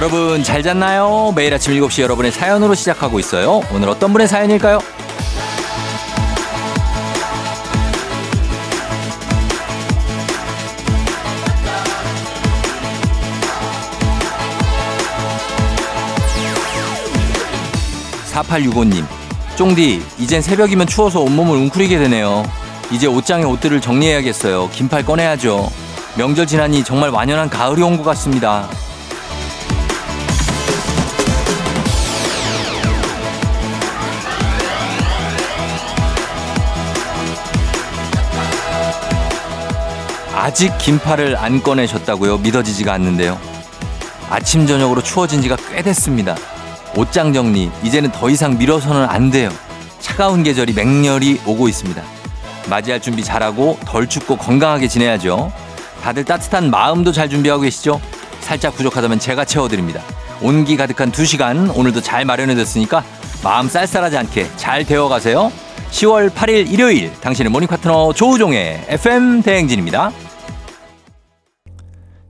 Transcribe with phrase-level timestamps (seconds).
[0.00, 1.30] 여러분 잘 잤나요?
[1.36, 3.60] 매일 아침 7시 여러분의 사연으로 시작하고 있어요.
[3.70, 4.78] 오늘 어떤 분의 사연일까요?
[18.32, 19.04] 4865님,
[19.56, 22.44] 쫑디, 이젠 새벽이면 추워서 온몸을 웅크리게 되네요.
[22.90, 24.70] 이제 옷장에 옷들을 정리해야겠어요.
[24.70, 25.70] 긴팔 꺼내야죠.
[26.16, 28.68] 명절 지나니 정말 완연한 가을이 온 것 같습니다.
[40.50, 42.38] 아직 긴팔을 안 꺼내셨다고요?
[42.38, 43.38] 믿어지지가 않는데요.
[44.30, 46.34] 아침 저녁으로 추워진 지가 꽤 됐습니다.
[46.96, 49.48] 옷장 정리 이제는 더 이상 미뤄서는 안 돼요.
[50.00, 52.02] 차가운 계절이 맹렬히 오고 있습니다.
[52.68, 55.52] 맞이할 준비 잘하고 덜 춥고 건강하게 지내야죠.
[56.02, 58.00] 다들 따뜻한 마음도 잘 준비하고 계시죠?
[58.40, 60.02] 살짝 부족하다면 제가 채워드립니다.
[60.42, 63.04] 온기 가득한 두시간 오늘도 잘 마련해뒀으니까
[63.44, 65.52] 마음 쌀쌀하지 않게 잘 데워가세요.
[65.92, 70.10] 10월 8일 일요일 당신의 모닝 파트너 조우종의 FM 대행진입니다.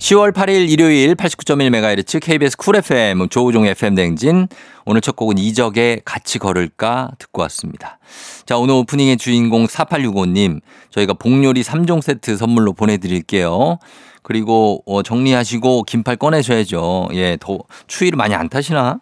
[0.00, 4.48] 10월 8일 일요일 89.1MHz KBS 쿨 FM 조우종의 FM 대행진
[4.86, 7.98] 오늘 첫 곡은 이적의 같이 걸을까 듣고 왔습니다.
[8.46, 13.78] 자 오늘 오프닝의 주인공 4865님 저희가 복요리 3종 세트 선물로 보내드릴게요.
[14.22, 17.10] 그리고 어, 정리하시고 긴팔 꺼내셔야죠.
[17.12, 19.00] 예, 더 추위를 많이 안 타시나?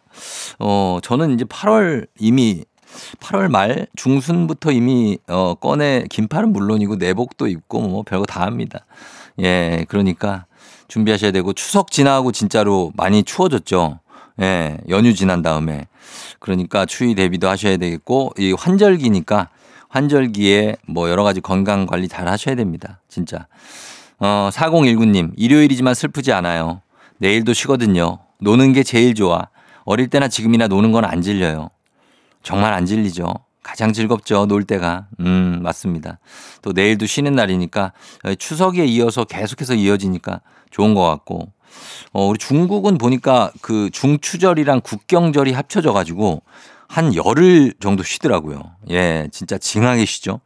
[0.59, 2.65] 어, 저는 이제 8월 이미
[3.21, 8.85] 8월 말 중순부터 이미 어 꺼내 긴팔은 물론이고 내복도 입고 뭐 별거 다 합니다.
[9.41, 10.48] 예, 그러니까
[10.89, 14.01] 준비하셔야 되고 추석 지나고 진짜로 많이 추워졌죠.
[14.41, 15.87] 예, 연휴 지난 다음에
[16.39, 19.49] 그러니까 추위 대비도 하셔야 되겠고 이 환절기니까
[19.89, 23.01] 환절기에 뭐 여러 가지 건강 관리 잘 하셔야 됩니다.
[23.09, 23.47] 진짜.
[24.21, 26.83] 어, 4019님, 일요일이지만 슬프지 않아요.
[27.19, 28.19] 내일도 쉬거든요.
[28.41, 29.49] 노는 게 제일 좋아.
[29.85, 31.71] 어릴 때나 지금이나 노는 건 안 질려요.
[32.43, 33.33] 정말 안 질리죠.
[33.63, 34.47] 가장 즐겁죠.
[34.47, 35.07] 놀 때가.
[35.21, 36.19] 음, 맞습니다.
[36.63, 37.93] 또 내일도 쉬는 날이니까
[38.39, 41.53] 추석에 이어서 계속해서 이어지니까 좋은 것 같고.
[42.13, 46.43] 어, 우리 중국은 보니까 그 중추절이랑 국경절이 합쳐져 가지고
[46.89, 48.63] 한 열흘 정도 쉬더라고요.
[48.91, 50.41] 예, 진짜 징하게 쉬죠.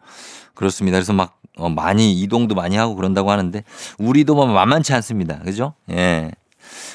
[0.55, 0.99] 그렇습니다.
[0.99, 3.63] 그래서 막 어, 많이 이동도 많이 하고 그런다고 하는데
[3.99, 5.39] 우리도 뭐 만만치 않습니다.
[5.41, 5.75] 그죠?
[5.91, 6.31] 예.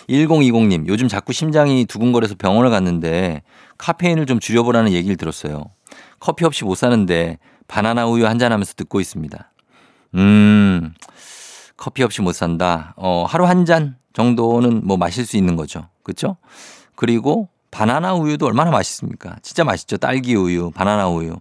[0.09, 3.43] 1020님, 요즘 자꾸 심장이 두근거려서 병원을 갔는데
[3.77, 5.65] 카페인을 좀 줄여보라는 얘기를 들었어요.
[6.19, 9.51] 커피 없이 못 사는데 바나나 우유 한잔 하면서 듣고 있습니다.
[10.15, 10.93] 음,
[11.75, 12.93] 커피 없이 못 산다.
[12.97, 15.87] 어, 하루 한 잔 정도는 뭐 마실 수 있는 거죠.
[16.01, 16.37] 그렇죠?
[16.95, 19.35] 그리고 바나나 우유도 얼마나 맛있습니까?
[19.43, 19.97] 진짜 맛있죠.
[19.97, 21.35] 딸기 우유, 바나나 우유.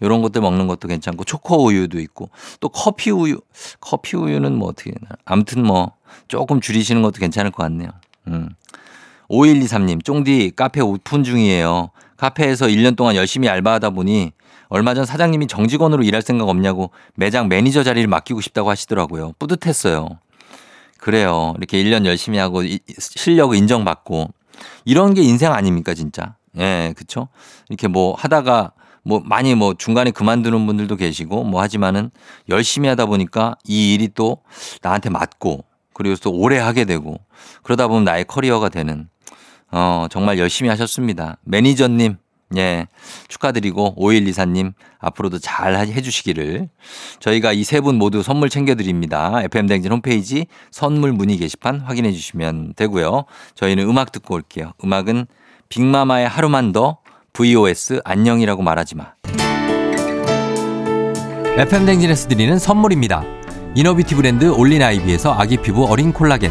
[0.00, 2.30] 이런 것들 먹는 것도 괜찮고 초코 우유도 있고
[2.60, 3.40] 또 커피 우유.
[3.80, 5.08] 커피 우유는 뭐 어떻게 되나.
[5.24, 5.92] 아무튼 뭐
[6.28, 7.90] 조금 줄이시는 것도 괜찮을 것 같네요.
[8.28, 8.50] 음.
[9.28, 11.90] 5123님, 쫑디 카페 오픈 중이에요.
[12.20, 14.32] 카페에서 1년 동안 열심히 알바하다 보니
[14.68, 19.32] 얼마 전 사장님이 정직원으로 일할 생각 없냐고 매장 매니저 자리를 맡기고 싶다고 하시더라고요.
[19.38, 20.06] 뿌듯했어요.
[20.98, 21.54] 그래요.
[21.56, 22.62] 이렇게 1년 열심히 하고
[22.98, 24.28] 실력을 인정받고
[24.84, 26.36] 이런 게 인생 아닙니까, 진짜?
[26.58, 27.28] 예, 그쵸?
[27.70, 32.10] 이렇게 뭐 하다가 뭐 많이 뭐 중간에 그만두는 분들도 계시고 뭐 하지만은
[32.50, 34.42] 열심히 하다 보니까 이 일이 또
[34.82, 35.64] 나한테 맞고
[35.94, 37.16] 그리고 또 오래 하게 되고
[37.62, 39.08] 그러다 보면 나의 커리어가 되는
[39.72, 41.36] 어, 정말 열심히 하셨습니다.
[41.44, 42.16] 매니저님,
[42.56, 42.86] 예,
[43.28, 46.68] 축하드리고 5124님 앞으로도 잘 해주시기를
[47.20, 49.40] 저희가 이 세 분 모두 선물 챙겨드립니다.
[49.44, 53.24] FM댕진 홈페이지 선물 문의 게시판 확인해 주시면 되고요.
[53.54, 54.72] 저희는 음악 듣고 올게요.
[54.84, 55.26] 음악은
[55.68, 56.98] 빅마마의 하루만 더
[57.32, 59.12] VOS 안녕이라고 말하지 마.
[61.56, 63.22] FM댕진에서 드리는 선물입니다.
[63.76, 66.50] 이너비티 브랜드 올린 아이비에서 아기 피부 어린 콜라겐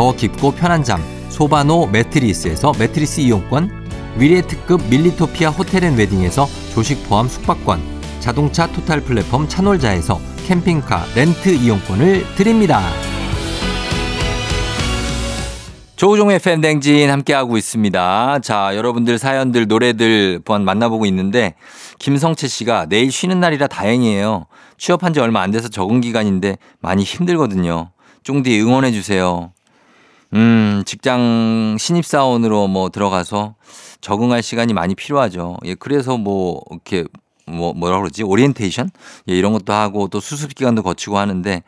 [0.00, 0.98] 더 깊고 편한 잠
[1.28, 7.82] 소바노 매트리스에서 매트리스 이용권, 위례 특급 밀리토피아 호텔앤웨딩에서 조식 포함 숙박권,
[8.18, 12.80] 자동차 total 플랫폼 차놀자에서 캠핑카 렌트 이용권을 드립니다.
[15.96, 18.38] 조우종의 FM대행진 함께하고 있습니다.
[18.38, 21.56] 자, 여러분들 사연들, 노래들 만나보고 있는데,
[21.98, 24.46] 김성채 씨가 내일 쉬는 날이라 다행이에요.
[24.78, 27.90] 취업한 지 얼마 안 돼서 적응 기간인데 많이 힘들거든요.
[28.22, 29.52] 쫑디 응원해주세요.
[30.32, 33.54] 음, 직장 신입사원으로 뭐 들어가서
[34.00, 35.56] 적응할 시간이 많이 필요하죠.
[35.64, 37.04] 예, 그래서 뭐, 이렇게
[37.46, 38.22] 뭐, 뭐라 그러지?
[38.22, 38.90] 오리엔테이션?
[39.28, 41.62] 예, 이런 것도 하고 또 수습 기간도 거치고 하는데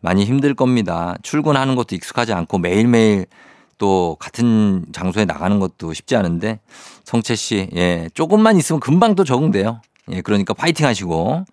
[0.00, 1.16] 많이 힘들 겁니다.
[1.22, 3.26] 출근하는 것도 익숙하지 않고 매일매일
[3.78, 6.58] 또 같은 장소에 나가는 것도 쉽지 않은데
[7.04, 9.80] 성채 씨, 예, 조금만 있으면 금방 또 적응돼요.
[10.10, 11.44] 예, 그러니까 파이팅 하시고.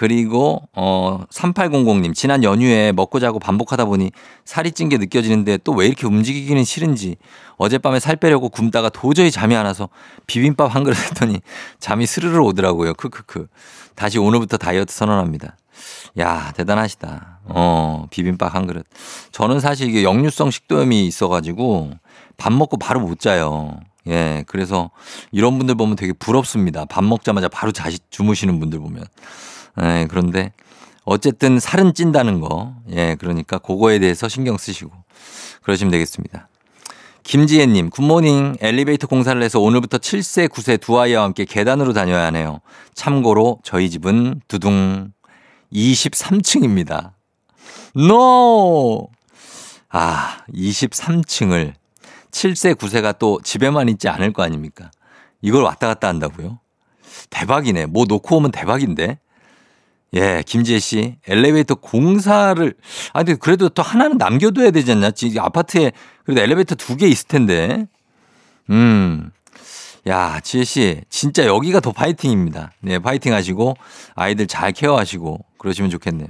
[0.00, 4.12] 그리고 어 3800님 지난 연휴에 먹고 자고 반복하다 보니
[4.46, 7.16] 살이 찐 게 느껴지는데 또 왜 이렇게 움직이기는 싫은지
[7.58, 9.90] 어젯밤에 살 빼려고 굶다가 도저히 잠이 안 와서
[10.26, 11.42] 비빔밥 한 그릇 했더니
[11.80, 12.94] 잠이 스르르 오더라고요.
[12.94, 13.48] 크크크.
[13.94, 15.58] 다시 오늘부터 다이어트 선언합니다.
[16.18, 17.40] 야, 대단하시다.
[17.44, 18.86] 어, 비빔밥 한 그릇.
[19.32, 21.90] 저는 사실 이게 역류성 식도염이 있어 가지고
[22.38, 23.78] 밥 먹고 바로 못 자요.
[24.08, 24.90] 예, 그래서
[25.30, 26.86] 이런 분들 보면 되게 부럽습니다.
[26.86, 29.04] 밥 먹자마자 바로 자시 주무시는 분들 보면.
[29.82, 30.52] 예, 그런데
[31.04, 32.74] 어쨌든 살은 찐다는 거.
[32.90, 34.92] 예, 그러니까 그거에 대해서 신경 쓰시고
[35.62, 36.48] 그러시면 되겠습니다.
[37.22, 38.56] 김지혜님, 굿모닝.
[38.60, 42.60] 엘리베이터 공사를 해서 오늘부터 7세, 9세 두 아이와 함께 계단으로 다녀야 하네요.
[42.94, 45.12] 참고로 저희 집은 두둥
[45.72, 47.12] 23층입니다.
[47.94, 48.04] No!
[48.04, 49.08] No!
[49.90, 51.74] 아, 23층을
[52.30, 54.90] 7세, 9세가 또 집에만 있지 않을 거 아닙니까?
[55.42, 56.58] 이걸 왔다 갔다 한다고요?
[57.30, 57.86] 대박이네.
[57.86, 59.18] 뭐 놓고 오면 대박인데?
[60.14, 61.16] 예, 김지혜 씨.
[61.28, 62.74] 엘리베이터 공사를,
[63.12, 65.12] 아, 근데 그래도 또 하나는 남겨둬야 되지 않냐?
[65.12, 65.92] 지금 아파트에
[66.24, 67.86] 그래도 엘리베이터 두 개 있을 텐데.
[68.70, 69.30] 음.
[70.08, 71.00] 야, 지혜 씨.
[71.10, 72.72] 진짜 여기가 더 파이팅입니다.
[72.80, 73.76] 네, 파이팅 하시고
[74.14, 76.28] 아이들 잘 케어하시고 그러시면 좋겠네요.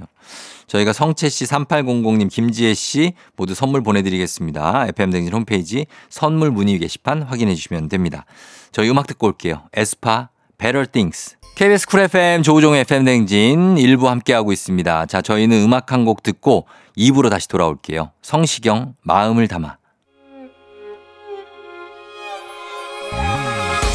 [0.67, 4.85] 저희가 성채 씨, 3800님, 김지혜 씨 모두 선물 보내드리겠습니다.
[4.89, 8.25] FM댕진 홈페이지 선물 문의 게시판 확인해 주시면 됩니다.
[8.71, 9.63] 저희 음악 듣고 올게요.
[9.73, 11.35] 에스파, Better Things.
[11.61, 15.05] KBS 쿨 FM 조우종의 FM댕진 1부 함께하고 있습니다.
[15.05, 16.65] 자, 저희는 음악 한 곡 듣고
[16.97, 18.09] 2부로 다시 돌아올게요.
[18.23, 19.77] 성시경, 마음을 담아.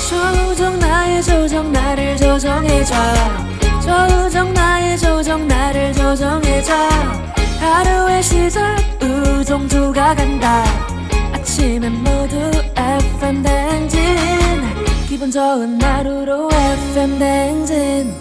[0.08, 2.94] 조정 나의 조정 나를 조정해줘
[3.82, 6.72] 조정 나의 조정 나를 조정해줘
[7.58, 10.62] 하루의 시절 우정조가 간다
[11.32, 12.36] 아침엔 모두
[12.76, 14.45] FM 댕진
[15.16, 18.14] 기분 좋은 하루로 FM 댕진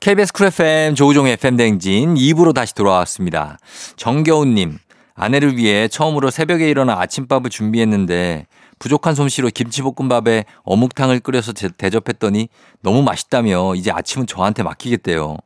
[0.00, 3.56] KBS 쿨 FM 조우종 FM 댕진 2부로 다시 돌아왔습니다.
[3.96, 4.76] 정겨운님
[5.14, 12.50] 아내를 위해 처음으로 새벽에 일어나 아침밥을 준비했는데 부족한 솜씨로 김치볶음밥에 어묵탕을 끓여서 대접했더니
[12.82, 15.38] 너무 맛있다며 이제 아침은 저한테 맡기겠대요.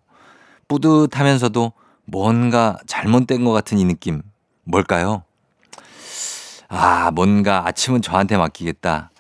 [0.67, 1.73] 뿌듯하면서도
[2.07, 4.23] 뭔가 잘못된 것 같은 이 느낌.
[4.65, 5.23] 뭘까요?
[6.71, 9.11] 아, 뭔가 아침은 저한테 맡기겠다.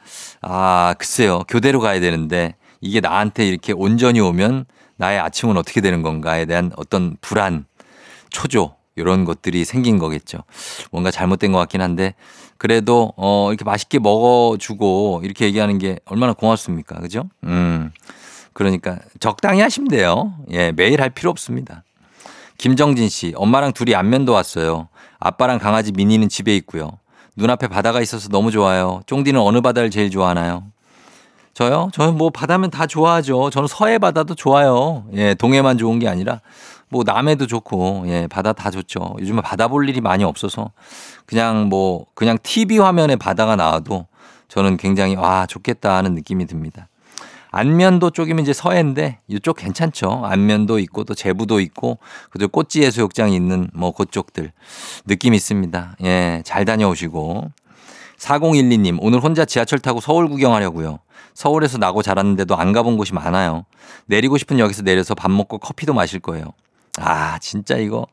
[0.40, 1.40] 아, 글쎄요.
[1.48, 4.66] 교대로 가야 되는데 이게 나한테 이렇게 온전히 오면
[4.96, 7.66] 나의 아침은 어떻게 되는 건가에 대한 어떤 불안,
[8.30, 10.38] 초조, 이런 것들이 생긴 거겠죠.
[10.92, 12.14] 뭔가 잘못된 것 같긴 한데
[12.56, 17.24] 그래도 어 이렇게 맛있게 먹어주고 이렇게 얘기하는 게 얼마나 고맙습니까, 그죠?
[17.44, 17.90] 음
[18.52, 20.34] 그러니까 적당히 하시면 돼요.
[20.50, 21.82] 예 매일 할 필요 없습니다.
[22.58, 24.88] 김정진 씨 엄마랑 둘이 안면도 왔어요.
[25.18, 26.98] 아빠랑 강아지 미니는 집에 있고요.
[27.40, 29.00] 눈앞에 바다가 있어서 너무 좋아요.
[29.06, 30.64] 쫑디는 어느 바다를 제일 좋아하나요?
[31.54, 31.90] 저요?
[31.92, 33.50] 저는 뭐 바다면 다 좋아하죠.
[33.50, 35.04] 저는 서해 바다도 좋아요.
[35.14, 36.40] 예, 동해만 좋은 게 아니라
[36.90, 39.16] 뭐 남해도 좋고 예 바다 다 좋죠.
[39.18, 40.70] 요즘에 바다 볼 일이 많이 없어서
[41.24, 44.06] 그냥 뭐 그냥 TV 화면에 바다가 나와도
[44.48, 46.88] 저는 굉장히 와 좋겠다 하는 느낌이 듭니다.
[47.52, 50.22] 안면도 쪽이면 이제 서해인데 이쪽 괜찮죠.
[50.24, 51.98] 안면도 있고 또 제부도 있고
[52.30, 54.52] 그리고 꽃지 해수욕장이 있는 뭐 그쪽들
[55.06, 55.96] 느낌 있습니다.
[56.04, 57.50] 예, 잘 다녀오시고
[58.18, 60.98] 4012님 오늘 혼자 지하철 타고 서울 구경하려고요.
[61.34, 63.64] 서울에서 나고 자랐는데도 안 가본 곳이 많아요.
[64.06, 66.52] 내리고 싶은 역에서 내려서 밥 먹고 커피도 마실 거예요.
[66.98, 68.06] 아, 진짜 이거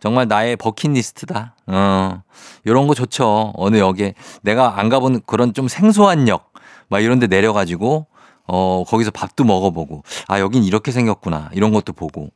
[0.00, 1.54] 정말 나의 버킷리스트다.
[1.66, 2.22] 어,
[2.66, 3.52] 요런 거 좋죠.
[3.54, 6.52] 어느 역에 내가 안 가본 그런 좀 생소한 역,
[6.88, 8.06] 막 이런 데 내려가지고,
[8.46, 11.50] 어, 거기서 밥도 먹어보고, 아, 여긴 이렇게 생겼구나.
[11.52, 12.30] 이런 것도 보고.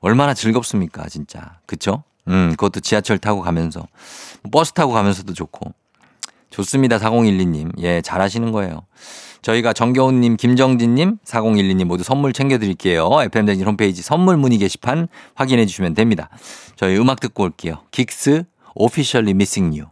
[0.00, 1.58] 얼마나 즐겁습니까, 진짜.
[1.66, 2.02] 그쵸?
[2.28, 3.86] 음, 그것도 지하철 타고 가면서.
[4.50, 5.72] 버스 타고 가면서도 좋고.
[6.50, 7.72] 좋습니다, 4012님.
[7.80, 8.82] 예, 잘 하시는 거예요.
[9.42, 13.10] 저희가 정겨운님, 김정진님, 4012님 모두 선물 챙겨드릴게요.
[13.24, 16.30] FM댕진 홈페이지 선물 문의 게시판 확인해 주시면 됩니다.
[16.76, 17.82] 저희 음악 듣고 올게요.
[17.90, 18.44] 긱스,
[18.74, 19.90] Officially Missing You.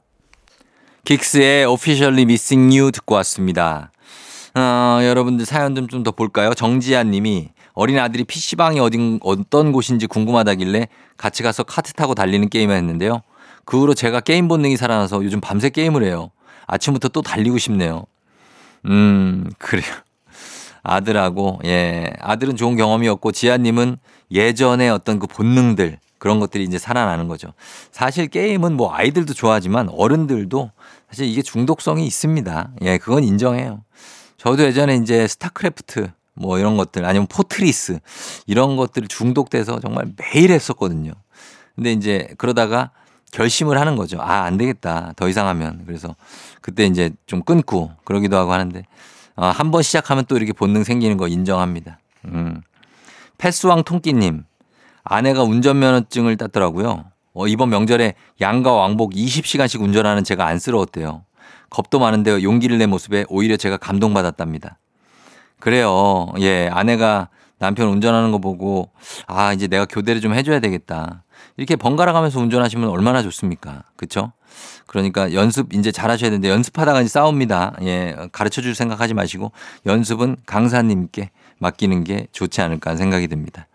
[1.04, 3.91] 긱스의 Officially Missing You 듣고 왔습니다.
[4.54, 6.52] 어, 여러분들 사연 좀 좀 더 볼까요?
[6.54, 12.76] 정지아 님이 어린 아들이 PC방이 어딘, 어떤 곳인지 궁금하다길래 같이 가서 카트 타고 달리는 게임을
[12.76, 13.22] 했는데요.
[13.64, 16.30] 그 후로 제가 게임 본능이 살아나서 요즘 밤새 게임을 해요.
[16.66, 18.04] 아침부터 또 달리고 싶네요.
[18.86, 19.84] 음, 그래요.
[20.82, 22.10] 아들하고, 예.
[22.18, 23.98] 아들은 좋은 경험이었고, 지아님은
[24.32, 27.52] 예전에 어떤 그 본능들, 그런 것들이 이제 살아나는 거죠.
[27.92, 30.70] 사실 게임은 뭐 아이들도 좋아하지만 어른들도
[31.08, 32.70] 사실 이게 중독성이 있습니다.
[32.82, 33.82] 예, 그건 인정해요.
[34.42, 38.00] 저도 예전에 이제 스타크래프트 뭐 이런 것들 아니면 포트리스
[38.48, 41.12] 이런 것들 중독돼서 정말 매일 했었거든요.
[41.76, 42.90] 근데 이제 그러다가
[43.30, 44.20] 결심을 하는 거죠.
[44.20, 45.12] 아, 안 되겠다.
[45.14, 45.84] 더 이상 하면.
[45.86, 46.16] 그래서
[46.60, 48.82] 그때 이제 좀 끊고 그러기도 하고 하는데
[49.36, 52.00] 아, 한번 시작하면 또 이렇게 본능 생기는 거 인정합니다.
[52.24, 52.62] 음.
[53.38, 54.42] 패스왕 통끼님.
[55.04, 57.04] 아내가 운전면허증을 땄더라고요.
[57.34, 61.22] 어, 이번 명절에 양가 왕복 20시간씩 운전하는 제가 안쓰러웠대요.
[61.72, 64.78] 겁도 많은데 용기를 낸 모습에 오히려 제가 감동받았답니다.
[65.58, 66.28] 그래요.
[66.40, 68.90] 예, 아내가 남편 운전하는 거 보고
[69.26, 71.24] 아, 이제 내가 교대를 좀 해줘야 되겠다.
[71.56, 73.84] 이렇게 번갈아 가면서 운전하시면 얼마나 좋습니까?
[73.96, 74.32] 그쵸?
[74.86, 77.76] 그러니까 연습 이제 잘 하셔야 되는데 연습하다가 이제 싸웁니다.
[77.82, 79.52] 예, 가르쳐 줄 생각하지 마시고
[79.86, 83.66] 연습은 강사님께 맡기는 게 좋지 않을까 생각이 듭니다.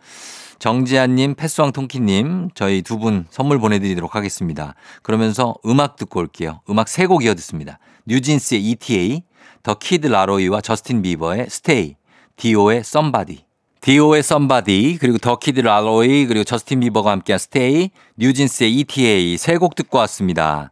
[0.59, 4.73] 정지아님, 패스왕 통키님, 저희 두 분 선물 보내드리도록 하겠습니다.
[5.03, 6.61] 그러면서 음악 듣고 올게요.
[6.69, 7.79] 음악 세 곡 이어 듣습니다.
[8.07, 9.23] 뉴진스의 ETA,
[9.63, 11.95] The Kid LAROI와 저스틴 비버의 Stay,
[12.37, 13.45] 디오의 Somebody.
[13.81, 19.75] 디오의 Somebody, 그리고 The Kid LAROI, 그리고 저스틴 비버가 함께한 Stay, 뉴진스의 ETA 세 곡
[19.75, 20.71] 듣고 왔습니다.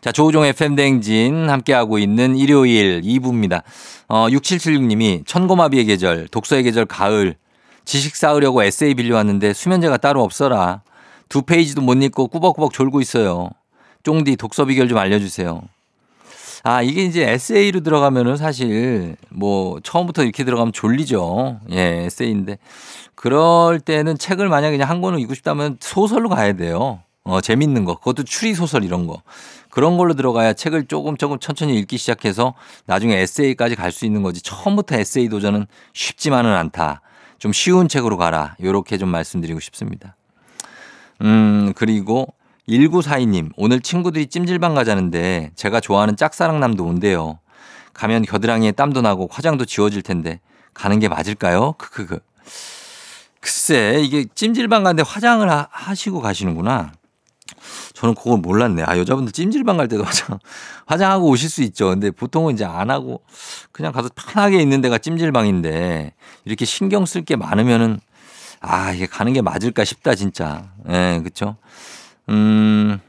[0.00, 3.62] 자, 조우종 FM대행진 함께하고 있는 일요일 2부입니다.
[4.08, 7.36] 어, 6776님이 천고마비의 계절, 독서의 계절 가을,
[7.84, 10.82] 지식 쌓으려고 에세이 빌려왔는데 수면제가 따로 없어라.
[11.28, 13.50] 두 페이지도 못 읽고 꾸벅꾸벅 졸고 있어요.
[14.02, 15.62] 쫑디 독서 비결 좀 알려주세요.
[16.68, 21.60] 아, 이게 이제 에세이로 들어가면은 사실 뭐 처음부터 이렇게 들어가면 졸리죠.
[21.70, 22.58] 예, 에세이인데.
[23.14, 27.02] 그럴 때는 책을 만약에 그냥 한 권을 읽고 싶다면 소설로 가야 돼요.
[27.22, 27.94] 어, 재밌는 거.
[27.98, 29.22] 그것도 추리소설 이런 거.
[29.70, 32.54] 그런 걸로 들어가야 책을 조금 조금 천천히 읽기 시작해서
[32.86, 34.42] 나중에 에세이까지 갈 수 있는 거지.
[34.42, 37.00] 처음부터 에세이 도전은 쉽지만은 않다.
[37.38, 38.56] 좀 쉬운 책으로 가라.
[38.60, 40.16] 요렇게 좀 말씀드리고 싶습니다.
[41.22, 42.26] 음, 그리고
[42.68, 47.38] 1942님, 오늘 친구들이 찜질방 가자는데 제가 좋아하는 짝사랑남도 온대요.
[47.94, 50.40] 가면 겨드랑이에 땀도 나고 화장도 지워질 텐데
[50.74, 51.74] 가는 게 맞을까요?
[51.78, 52.18] 크크크.
[53.40, 56.92] 글쎄, 이게 찜질방 가는데 화장을 하, 시고 가시는구나.
[57.94, 58.82] 저는 그걸 몰랐네.
[58.84, 60.38] 아, 여자분들 찜질방 갈 때도 화장,
[60.86, 61.90] 화장하고 오실 수 있죠.
[61.90, 63.22] 근데 보통은 이제 안 하고
[63.70, 66.12] 그냥 가서 편하게 있는 데가 찜질방인데
[66.44, 68.00] 이렇게 신경 쓸 게 많으면은
[68.60, 70.68] 아, 이게 가는 게 맞을까 싶다, 진짜.
[70.88, 71.56] 예, 네, 그쵸?
[72.28, 73.00] 음,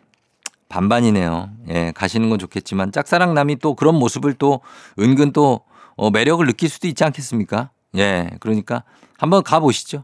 [0.70, 1.50] 반반이네요.
[1.70, 4.62] 예, 가시는 건 좋겠지만 짝사랑남이 또 그런 모습을 또
[5.00, 5.62] 은근 또
[5.96, 7.72] 어, 매력을 느낄 수도 있지 않겠습니까?
[7.98, 8.84] 예, 그러니까
[9.18, 10.04] 한번 가보시죠.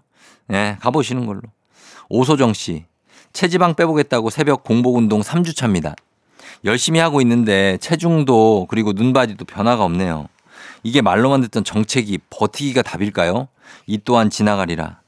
[0.51, 1.41] 예, 가보시는 걸로.
[2.09, 2.85] 오소정 씨.
[3.31, 5.95] 체지방 빼보겠다고 새벽 공복 운동 3주 차입니다.
[6.65, 10.27] 열심히 하고 있는데 체중도 그리고 눈바디도 변화가 없네요.
[10.83, 13.47] 이게 말로만 듣던 정책이 버티기가 답일까요?
[13.87, 15.02] 이 또한 지나가리라.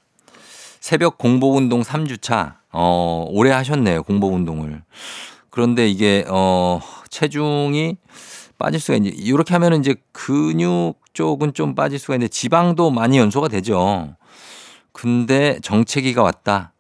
[0.85, 2.59] 새벽 공복 운동 3주 차.
[2.71, 4.03] 어, 오래 하셨네요.
[4.03, 4.83] 공복 운동을.
[5.49, 7.97] 그런데 이게 어, 체중이
[8.59, 13.47] 빠질 수가 있는지 이렇게 하면은 이제 근육 쪽은 좀 빠질 수가 있는데 지방도 많이 연소가
[13.47, 14.15] 되죠.
[14.91, 16.73] 근데 정체기가 왔다.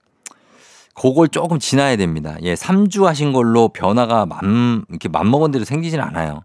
[0.93, 2.37] 그걸 조금 지나야 됩니다.
[2.43, 6.43] 예, 3주 하신 걸로 변화가 맘, 이렇게 맘먹은 대로 생기진 않아요.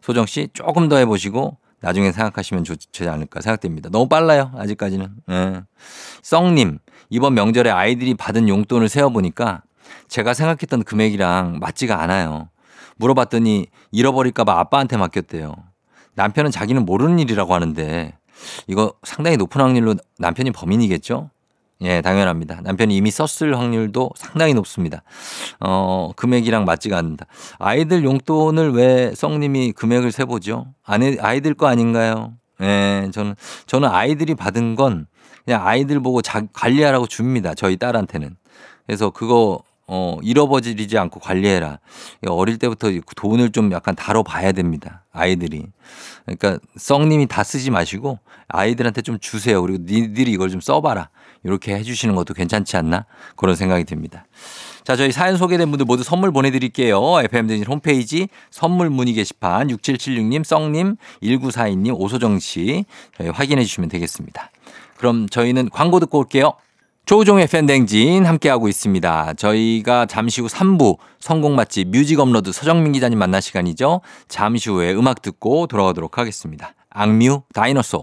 [0.00, 3.88] 소정 씨 조금 더 해보시고 나중에 생각하시면 좋지 않을까 생각됩니다.
[3.90, 4.52] 너무 빨라요.
[4.54, 5.08] 아직까지는.
[5.30, 5.62] 예.
[6.22, 9.62] 썩님, 이번 명절에 아이들이 받은 용돈을 세어보니까
[10.08, 12.50] 제가 생각했던 금액이랑 맞지가 않아요.
[12.96, 15.54] 물어봤더니 잃어버릴까봐 아빠한테 맡겼대요.
[16.14, 18.16] 남편은 자기는 모르는 일이라고 하는데
[18.66, 21.30] 이거 상당히 높은 확률로 남편이 범인이겠죠?
[21.82, 22.60] 예, 당연합니다.
[22.62, 25.02] 남편이 이미 썼을 확률도 상당히 높습니다.
[25.60, 27.26] 어, 금액이랑 맞지가 않는다.
[27.58, 30.66] 아이들 용돈을 왜 썩님이 금액을 세보죠?
[30.84, 32.34] 아내, 아이들 거 아닌가요?
[32.60, 33.34] 예, 저는,
[33.66, 35.06] 저는 아이들이 받은 건
[35.44, 37.54] 그냥 아이들 보고 자, 관리하라고 줍니다.
[37.54, 38.36] 저희 딸한테는.
[38.86, 41.78] 그래서 그거, 어, 잃어버리지 않고 관리해라.
[42.28, 45.04] 어릴 때부터 돈을 좀 약간 다뤄봐야 됩니다.
[45.12, 45.66] 아이들이.
[46.26, 49.60] 그러니까 썩님이 다 쓰지 마시고 아이들한테 좀 주세요.
[49.62, 51.08] 그리고 니들이 이걸 좀 써봐라.
[51.44, 53.06] 이렇게 해주시는 것도 괜찮지 않나?
[53.36, 54.26] 그런 생각이 듭니다.
[54.84, 57.20] 자, 저희 사연 소개된 분들 모두 선물 보내드릴게요.
[57.20, 62.84] FM대행진 홈페이지 선물 문의 게시판 6776님, 썩님, 1942님, 오소정 씨
[63.16, 64.50] 저희 확인해 주시면 되겠습니다.
[64.96, 66.54] 그럼 저희는 광고 듣고 올게요.
[67.06, 69.34] 조우종의 FM대행진 함께하고 있습니다.
[69.34, 74.00] 저희가 잠시 후 3부 성공 맛집 뮤직 업로드 서정민 기자님 만날 시간이죠.
[74.28, 76.74] 잠시 후에 음악 듣고 돌아오도록 하겠습니다.
[76.90, 78.02] 악뮤 다이너소.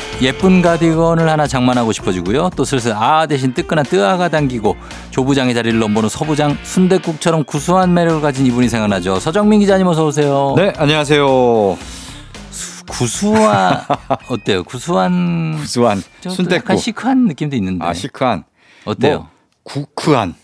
[0.21, 2.51] 예쁜 가디건을 하나 장만하고 싶어지고요.
[2.55, 4.77] 또 슬슬 아 대신 뜨끈한 뜨아가 당기고
[5.09, 9.19] 조부장의 자리를 넘보는 서부장 순대국처럼 구수한 매력을 가진 이분이 생각나죠.
[9.19, 10.53] 서정민 기자님 어서 오세요.
[10.57, 11.25] 네, 안녕하세요.
[12.87, 13.79] 구수한
[14.29, 14.63] 어때요?
[14.63, 16.53] 구수한 구수한 순대국.
[16.55, 17.83] 약간 시크한 느낌도 있는데.
[17.83, 18.43] 아 시크한.
[18.85, 19.17] 어때요?
[19.17, 19.27] 뭐,
[19.63, 20.35] 구크한.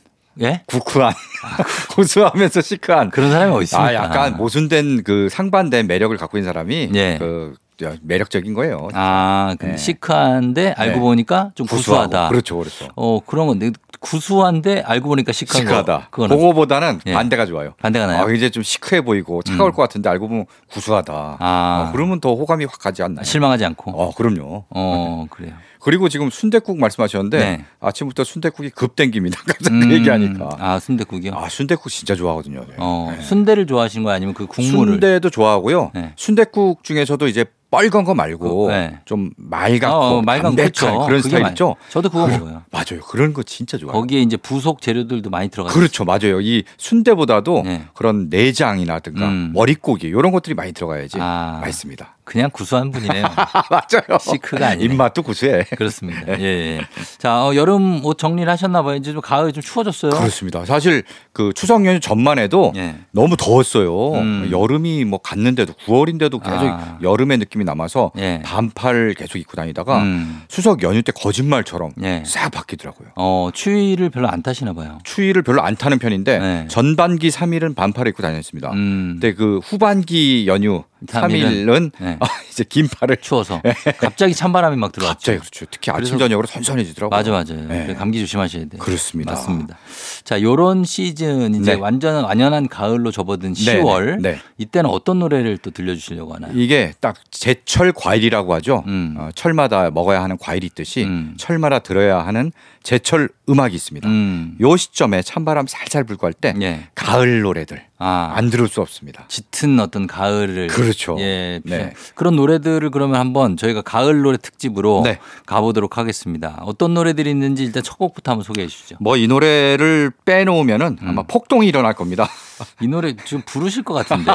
[0.41, 0.63] 예?
[0.65, 1.13] 구크한.
[1.93, 3.11] 고수하면서 시크한.
[3.11, 3.89] 그런 사람이 어디 있습니까?
[3.89, 7.17] 아 약간 모순된 그 상반된 매력을 갖고 있는 사람이 예.
[7.19, 7.53] 그
[8.01, 8.87] 매력적인 거예요.
[8.93, 9.77] 아, 근데 네.
[9.77, 10.99] 시크한데 알고 네.
[10.99, 12.07] 보니까 좀 구수하고.
[12.09, 12.29] 구수하다.
[12.29, 12.87] 그렇죠, 그렇죠.
[12.95, 16.09] 어, 그런 건데 구수한데 알고 보니까 시크한 시크하다.
[16.11, 16.27] 거.
[16.27, 17.13] 그거보다는 예.
[17.13, 17.73] 반대가 좋아요.
[17.81, 18.25] 반대가 나요.
[18.25, 19.73] 아, 이제 좀 시크해 보이고 차가울 음.
[19.73, 21.37] 것 같은데 알고 보면 구수하다.
[21.39, 21.87] 아.
[21.87, 23.23] 어, 그러면 더 호감이 확 가지 않나요?
[23.23, 23.91] 실망하지 않고.
[23.91, 24.65] 어, 그럼요.
[24.69, 25.53] 어, 그래요.
[25.79, 27.65] 그리고 지금 순대국 말씀하셨는데 네.
[27.79, 29.39] 아침부터 순대국이 급 땡깁니다.
[29.45, 30.49] 갑자기 음, 그 얘기하니까.
[30.59, 31.33] 아, 순대국이요?
[31.35, 32.61] 아, 순대국 진짜 좋아하거든요.
[32.67, 32.75] 네.
[32.77, 33.21] 어, 네.
[33.23, 34.15] 순대를 좋아하시는 거예요?
[34.15, 34.93] 아니면 그 국물을?
[34.93, 35.91] 순대도 좋아하고요.
[35.93, 36.13] 네.
[36.15, 38.97] 순대국 중에서도 이제 빨간 거 말고 그, 네.
[39.03, 41.05] 좀 맑고 어, 맑은 담백한 그렇죠.
[41.05, 41.75] 그런 스타일 말- 있죠.
[41.89, 42.63] 저도 그거 그래- 먹어요.
[42.71, 43.01] 맞아요.
[43.07, 43.91] 그런 거 진짜 좋아요.
[43.91, 45.77] 거기에 이제 부속 재료들도 많이 들어가죠.
[45.77, 46.39] 그렇죠, 맞아요.
[46.39, 47.83] 이 순대보다도 네.
[47.93, 49.51] 그런 내장이라든가 음.
[49.53, 51.59] 머릿고기 이런 것들이 많이 들어가야지 아.
[51.61, 52.16] 맛있습니다.
[52.27, 53.23] 그냥 구수한 분이네요.
[53.71, 54.19] 맞아요.
[54.19, 54.83] 시크가 아니네.
[54.83, 55.63] 입맛도 구수해.
[55.77, 56.37] 그렇습니다.
[56.39, 56.81] 예, 예.
[57.17, 58.97] 자, 어, 여름 옷 정리를 하셨나 봐요.
[58.97, 60.11] 이제 좀 가을이 좀 추워졌어요.
[60.11, 60.65] 그렇습니다.
[60.65, 62.95] 사실 그 추석 연휴 전만 해도 예.
[63.11, 64.11] 너무 더웠어요.
[64.15, 64.49] 음.
[64.51, 66.99] 여름이 뭐 갔는데도 9월인데도 계속 아.
[67.01, 68.41] 여름의 느낌이 남아서 예.
[68.43, 70.41] 반팔 계속 입고 다니다가 음.
[70.49, 72.23] 추석 연휴 때 거짓말처럼 예.
[72.25, 73.09] 싹 바뀌더라고요.
[73.15, 74.99] 어, 추위를 별로 안 타시나 봐요.
[75.05, 76.65] 추위를 별로 안 타는 편인데 네.
[76.67, 78.71] 전반기 3일은 반팔을 입고 다녔습니다.
[78.73, 79.17] 음.
[79.21, 82.19] 근데 그 후반기 연휴 3일은 3일은 네.
[82.49, 83.61] 이제 긴팔을 추워서
[83.99, 85.17] 갑자기 찬바람이 막 들어왔죠.
[85.17, 85.65] 갑자기 그렇죠.
[85.69, 87.15] 특히 아침 저녁으로 선선해지더라고요.
[87.15, 87.67] 맞아 맞아요.
[87.67, 87.93] 네.
[87.93, 88.81] 감기 조심하셔야 돼요.
[88.81, 89.33] 그렇습니다.
[89.33, 89.77] 맞습니다.
[90.23, 91.79] 자, 요런 시즌 이제 네.
[91.79, 94.39] 완전 완연한 가을로 접어든 네, 10월 네, 네.
[94.57, 96.51] 이때는 어떤 노래를 또 들려 주시려고 하나요?
[96.55, 98.83] 이게 딱 제철 과일이라고 하죠.
[98.87, 99.15] 음.
[99.17, 101.35] 어, 철마다 먹어야 하는 과일이 있듯이 음.
[101.37, 102.51] 철마다 들어야 하는
[102.91, 104.07] 제철 음악이 있습니다.
[104.07, 104.55] 음.
[104.61, 106.87] 요 시점에 찬바람 살살 불고 할때 예.
[106.95, 109.25] 가을 노래들 아, 안 들을 수 없습니다.
[109.27, 111.17] 짙은 어떤 가을을 그렇죠.
[111.19, 111.91] 예, 네.
[112.15, 115.19] 그런 노래들을 그러면 한번 저희가 가을 노래 특집으로 네.
[115.45, 116.61] 가보도록 하겠습니다.
[116.61, 118.95] 어떤 노래들이 있는지 일단 첫 곡부터 한번 소개해 주시죠.
[119.01, 122.29] 뭐 이 노래를 빼놓으면은 아마 폭동이 일어날 겁니다.
[122.79, 124.31] 이 노래 좀 부르실 것 같은데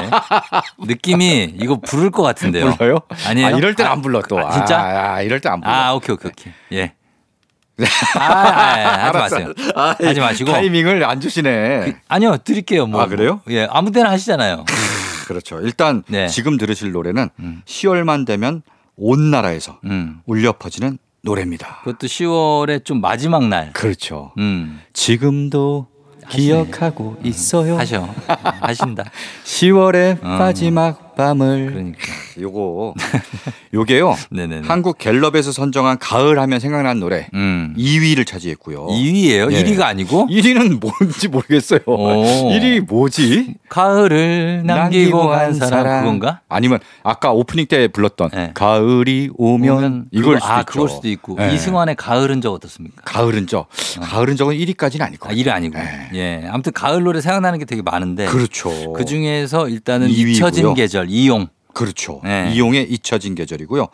[0.77, 2.69] 느낌이 이거 부를 것 같은데요.
[2.77, 2.99] 불러요?
[3.25, 3.47] 아니에요?
[3.47, 4.37] 아, 이럴 땐 아, 안 불러 또.
[4.37, 4.79] 아, 진짜?
[4.79, 5.73] 아, 아, 이럴 땐 안 불러.
[5.73, 6.53] 아, 오케이, 오케이, 오케이.
[6.73, 6.93] 예.
[8.15, 9.35] 아, 아, 아, 하지 알았어.
[9.35, 9.53] 마세요.
[9.75, 10.51] 아, 하지 마시고.
[10.51, 11.79] 타이밍을 안 주시네.
[11.85, 12.85] 그, 아니요, 드릴게요.
[12.85, 13.01] 뭐.
[13.01, 13.41] 아, 그래요?
[13.49, 14.65] 예, 아무 데나 하시잖아요.
[15.27, 15.59] 그렇죠.
[15.61, 16.27] 일단 네.
[16.27, 17.61] 지금 들으실 노래는 음.
[17.65, 18.61] 10월만 되면
[18.95, 20.19] 온 나라에서 음.
[20.25, 21.79] 울려 퍼지는 노래입니다.
[21.83, 23.71] 그것도 10월의 좀 마지막 날.
[23.73, 24.33] 그렇죠.
[24.37, 24.81] 음.
[24.91, 25.87] 지금도
[26.25, 26.43] 하시네.
[26.43, 27.77] 기억하고 있어요.
[27.77, 28.13] 하셔.
[28.61, 29.05] 하신다.
[29.45, 30.27] 10월의 어.
[30.37, 31.97] 마지막 밤을 그러니까.
[32.39, 32.93] 요거
[33.73, 34.15] 요게요.
[34.31, 34.67] 네네네.
[34.67, 37.73] 한국 갤럽에서 선정한 가을 하면 생각나는 노래 음.
[37.77, 38.87] 2위를 차지했고요.
[38.87, 39.51] 2위예요?
[39.51, 39.63] 예.
[39.63, 40.27] 1위가 아니고?
[40.27, 41.79] 1위는 뭔지 모르겠어요.
[41.85, 42.05] 오.
[42.51, 43.55] 1위 뭐지?
[43.69, 46.41] 가을을 남기고 간 사람 그건가?
[46.49, 48.51] 아니면 아까 오프닝 때 불렀던 네.
[48.53, 50.65] 가을이 오면, 오면 이걸 수도 아 있죠.
[50.71, 51.53] 그걸 수도 있고 네.
[51.53, 53.01] 이승환의 가을은 저 어떻습니까?
[53.05, 53.65] 가을은 저
[54.01, 55.43] 가을은 저건 1위까지는 아닐 아, 거예요.
[55.43, 56.09] 1위 아니고 네.
[56.13, 58.93] 예 아무튼 가을 노래 생각나는 게 되게 많은데 그렇죠.
[58.93, 60.29] 그 중에서 일단은 2위고요.
[60.35, 62.21] 잊혀진 계절 이용 그렇죠.
[62.23, 62.51] 네.
[62.53, 63.87] 이용의 잊혀진 계절이고요.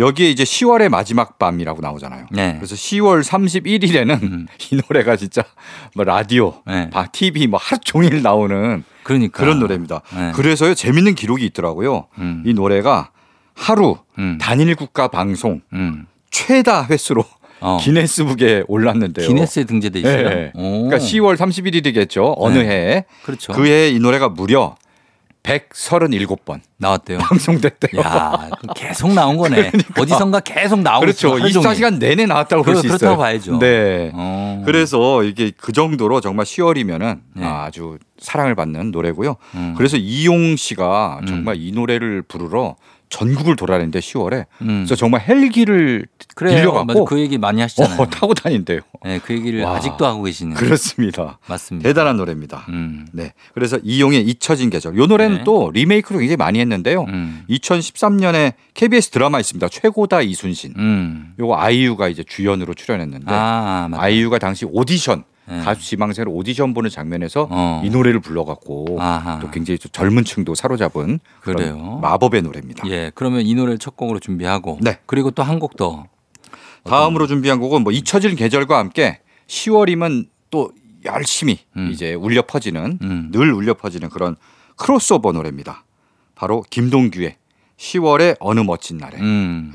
[0.00, 2.26] 여기에 이제 10월의 마지막 밤이라고 나오잖아요.
[2.32, 2.54] 네.
[2.56, 4.46] 그래서 10월 31일에는 음.
[4.72, 5.44] 이 노래가 진짜
[5.94, 6.90] 뭐 라디오, 네.
[6.90, 10.00] 바- TV 뭐 하루 종일 나오는 그러니까 그런 노래입니다.
[10.16, 10.32] 네.
[10.34, 12.06] 그래서요 재밌는 기록이 있더라고요.
[12.18, 12.42] 음.
[12.46, 13.10] 이 노래가
[13.54, 14.38] 하루 음.
[14.40, 16.06] 단일 국가 방송 음.
[16.30, 17.24] 최다 횟수로
[17.60, 17.78] 어.
[17.80, 19.28] 기네스북에 올랐는데요.
[19.28, 20.28] 기네스에 등재돼 있어요.
[20.30, 20.52] 네.
[20.54, 20.88] 오.
[20.88, 22.34] 그러니까 10월 31일이겠죠.
[22.38, 22.64] 어느 네.
[22.66, 23.52] 해에 그렇죠.
[23.52, 24.76] 그 해에 이 노래가 무려
[25.42, 27.18] 137번 나왔대요.
[27.24, 28.00] 방송됐대요.
[28.00, 29.70] 야, 계속 나온 거네.
[29.98, 31.28] 어디선가 계속 나오고 그렇죠.
[31.38, 31.68] 있어, 하루 종일.
[31.70, 32.98] 24시간 내내 나왔다고 볼 수 있어요.
[32.98, 33.58] 그렇다고 봐야죠.
[33.58, 34.10] 네.
[34.14, 34.62] 어.
[34.66, 37.46] 그래서 이게 그 정도로 정말 10월이면은 네.
[37.46, 39.36] 아주 사랑을 받는 노래고요.
[39.54, 39.74] 음.
[39.76, 41.26] 그래서 이용 씨가 음.
[41.26, 42.76] 정말 이 노래를 부르러
[43.10, 44.66] 전국을 돌아다니는데 10월에 음.
[44.86, 46.52] 그래서 정말 헬기를 그래요.
[46.54, 46.62] 맞아.
[46.62, 48.00] 빌려갖고 그 얘기 많이 하시잖아요.
[48.00, 48.80] 어, 타고 다닌대요.
[49.04, 49.74] 네, 그 얘기를 와.
[49.76, 50.54] 아직도 하고 계시는.
[50.54, 51.38] 그렇습니다.
[51.48, 51.88] 맞습니다.
[51.88, 52.64] 대단한 노래입니다.
[52.68, 53.06] 음.
[53.12, 53.32] 네.
[53.52, 54.98] 그래서 이용의 잊혀진 계절.
[54.98, 55.44] 이 노래는 네.
[55.44, 57.04] 또 리메이크로 굉장히 많이 했는데요.
[57.08, 57.42] 음.
[57.50, 59.68] 2013년에 KBS 드라마 있습니다.
[59.68, 60.74] 최고다 이순신.
[60.76, 61.34] 음.
[61.38, 64.02] 요거 아이유가 이제 주연으로 출연했는데 아, 맞다.
[64.02, 65.60] 아이유가 당시 오디션 네.
[65.60, 67.82] 가수 지망생을 오디션 보는 장면에서 어.
[67.84, 69.38] 이 노래를 불러갖고 아하.
[69.40, 71.98] 또 굉장히 좀 젊은 층도 사로잡은 그래요?
[72.02, 72.88] 마법의 노래입니다.
[72.88, 74.98] 예, 그러면 이 노래를 첫 곡으로 준비하고 네.
[75.06, 76.04] 그리고 또 한 곡 더.
[76.84, 80.70] 다음으로 준비한 곡은 뭐 잊혀질 계절과 함께 10월이면 또
[81.04, 81.90] 열심히 음.
[81.92, 83.28] 이제 울려 퍼지는 음.
[83.32, 84.36] 늘 울려 퍼지는 그런
[84.76, 85.84] 크로스오버 노래입니다.
[86.34, 87.36] 바로 김동규의
[87.76, 89.72] 10월의 어느 멋진 날에 음.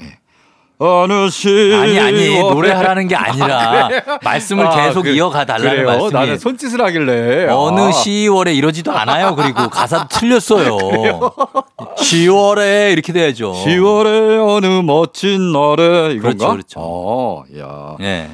[0.77, 3.89] 어느 시 아니 아니 노래하라는 게 아니라
[4.23, 5.85] 말씀을 계속 그- 이어가 달라는?
[5.85, 7.89] 말씀이 나는 손짓을 하길래 어느 아.
[7.91, 9.35] 10월에 이러지도 않아요.
[9.35, 10.77] 그리고 가사도 틀렸어요.
[11.97, 13.53] 10월에 이렇게 돼야죠.
[13.53, 16.19] 10월의 어느 멋진 날에 이건가?
[16.21, 16.79] 그렇죠, 그렇죠.
[16.81, 18.29] 어, 야, 예.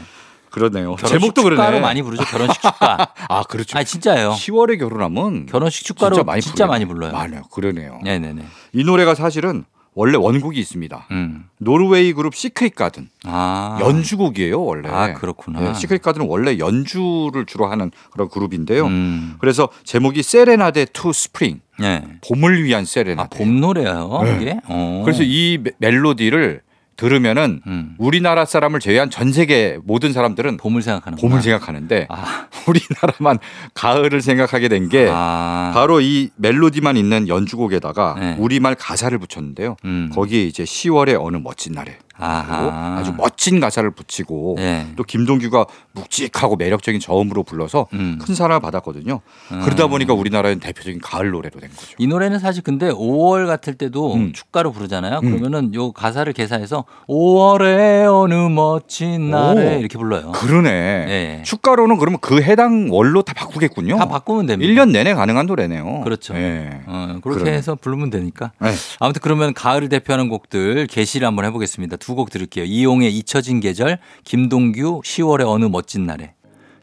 [0.49, 0.95] 그러네요.
[1.05, 1.79] 제목도 축가로 그러네.
[1.79, 2.23] 많이 부르죠.
[2.25, 3.13] 결혼식 축가.
[3.29, 3.77] 아, 그렇죠.
[3.77, 4.31] 아 진짜예요.
[4.31, 6.65] 10월에 결혼하면 결혼식 축가로 진짜 많이 진짜.
[6.67, 7.11] 많이 불러요.
[7.13, 7.43] 맞아요.
[7.53, 7.99] 그러네요.
[8.03, 8.43] 네네네.
[8.73, 11.07] 이 노래가 사실은 원래 원곡이 있습니다.
[11.11, 11.45] 음.
[11.57, 13.77] 노르웨이 그룹 시크릿 가든 아.
[13.81, 14.87] 연주곡이에요, 원래.
[14.89, 15.59] 아, 그렇구나.
[15.59, 18.85] 네, 시크릿 가든은 원래 연주를 주로 하는 그런 그룹인데요.
[18.85, 19.35] 음.
[19.39, 21.59] 그래서 제목이 Serenade to Spring.
[21.83, 22.03] 예.
[22.25, 23.35] 봄을 위한 세레나데.
[23.35, 24.37] 아, 봄 노래예요, 네.
[24.41, 24.59] 이게?
[24.67, 25.01] 어.
[25.03, 26.61] 그래서 이 메- 멜로디를
[27.01, 27.95] 들으면은 음.
[27.97, 32.45] 우리나라 사람을 제외한 전 세계 모든 사람들은 봄을 생각하는 봄을 생각하는데 아.
[32.69, 33.39] 우리나라만
[33.73, 35.71] 가을을 생각하게 된게 아.
[35.73, 38.35] 바로 이 멜로디만 있는 연주곡에다가 네.
[38.37, 39.77] 우리말 가사를 붙였는데요.
[39.83, 40.11] 음.
[40.13, 42.97] 거기에 이제 10월의 어느 멋진 날에 아하.
[42.99, 44.87] 아주 멋진 가사를 붙이고 예.
[44.95, 48.19] 또 김동규가 묵직하고 매력적인 저음으로 불러서 음.
[48.21, 49.19] 큰 사랑을 받았거든요.
[49.51, 49.61] 음.
[49.63, 51.95] 그러다 보니까 우리나라는 대표적인 가을 노래로 된 거죠.
[51.97, 54.33] 이 노래는 사실 근데 5월 같을 때도 음.
[54.33, 55.19] 축가로 부르잖아요.
[55.23, 55.37] 음.
[55.39, 59.79] 그러면은 요 가사를 개사해서 5월의 어느 멋진 날에 오.
[59.79, 60.31] 이렇게 불러요.
[60.33, 60.69] 그러네.
[60.69, 61.43] 예.
[61.43, 63.97] 축가로는 그러면 그 해당 월로 다 바꾸겠군요.
[63.97, 64.71] 다 바꾸면 됩니다.
[64.71, 66.01] 1년 내내 가능한 노래네요.
[66.03, 66.35] 그렇죠.
[66.35, 66.81] 예.
[66.85, 67.57] 어, 그렇게 그러네.
[67.57, 68.51] 해서 부르면 되니까.
[68.59, 68.71] 네.
[68.99, 71.97] 아무튼 그러면 가을을 대표하는 곡들 게시를 한번 해보겠습니다.
[71.97, 72.65] 두곡 들을게요.
[72.65, 76.33] 이용의 잊혀진 계절, 김동규 10월의 어느 멋진 날에.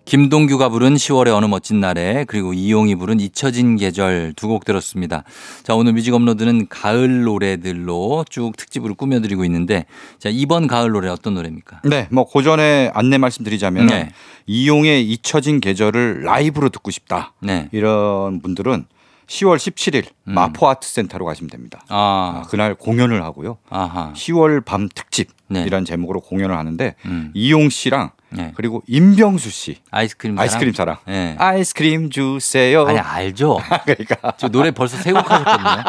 [0.04, 5.22] 김동규가 부른 10월의 어느 멋진 날에 그리고 이용이 부른 잊혀진 계절 두 곡 들었습니다.
[5.62, 9.84] 자 오늘 뮤직 업로드는 가을 노래들로 쭉 특집으로 꾸며드리고 있는데
[10.18, 11.82] 자 이번 가을 노래 어떤 노래입니까?
[11.84, 14.10] 네, 뭐 그 전에 안내 말씀드리자면 네.
[14.46, 17.34] 이용의 잊혀진 계절을 라이브로 듣고 싶다.
[17.42, 17.68] 네.
[17.72, 18.86] 이런 분들은
[19.28, 20.34] 10월 17일 음.
[20.34, 21.84] 마포 아트 센터로 가시면 됩니다.
[21.88, 23.58] 아, 아, 그날 공연을 하고요.
[23.70, 24.12] 아하.
[24.14, 25.62] 10월 밤 특집 네.
[25.64, 27.30] 이란 제목으로 공연을 하는데 음.
[27.34, 28.52] 이용 씨랑 네.
[28.54, 30.42] 그리고 임병수 씨 아이스크림 사랑.
[30.42, 31.34] 아이스크림 사랑 네.
[31.38, 32.86] 아이스크림 주세요.
[32.86, 33.58] 아니 알죠.
[33.86, 35.84] 그러니까 저 노래 벌써 세 곡 하셨거든요.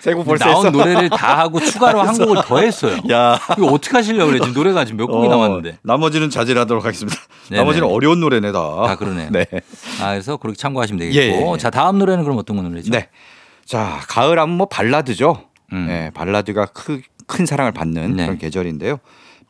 [0.00, 0.70] 세 곡 벌써 나온 했어.
[0.70, 2.96] 노래를 다 하고 추가로 한 곡을 더 했어요.
[3.10, 3.38] 야.
[3.58, 4.40] 이거 어떻게 하시려고 그래?
[4.40, 5.78] 지금 노래가 지금 몇 곡이 어, 남았는데.
[5.82, 7.18] 나머지는 자제하도록 하겠습니다.
[7.50, 7.60] 네네.
[7.60, 8.58] 나머지는 어려운 노래네 다.
[8.60, 9.28] 아, 그러네요.
[9.30, 9.46] 네.
[10.00, 11.18] 아, 그래서 그렇게 참고하시면 되겠고.
[11.18, 11.58] 예, 예, 예.
[11.58, 12.90] 자, 다음 노래는 그럼 어떤 노래죠?
[12.90, 13.08] 네.
[13.66, 15.44] 자, 가을 하면 뭐 발라드죠.
[15.72, 15.86] 음.
[15.86, 18.24] 네, 발라드가 크, 큰 사랑을 받는 네.
[18.24, 18.98] 그런 계절인데요.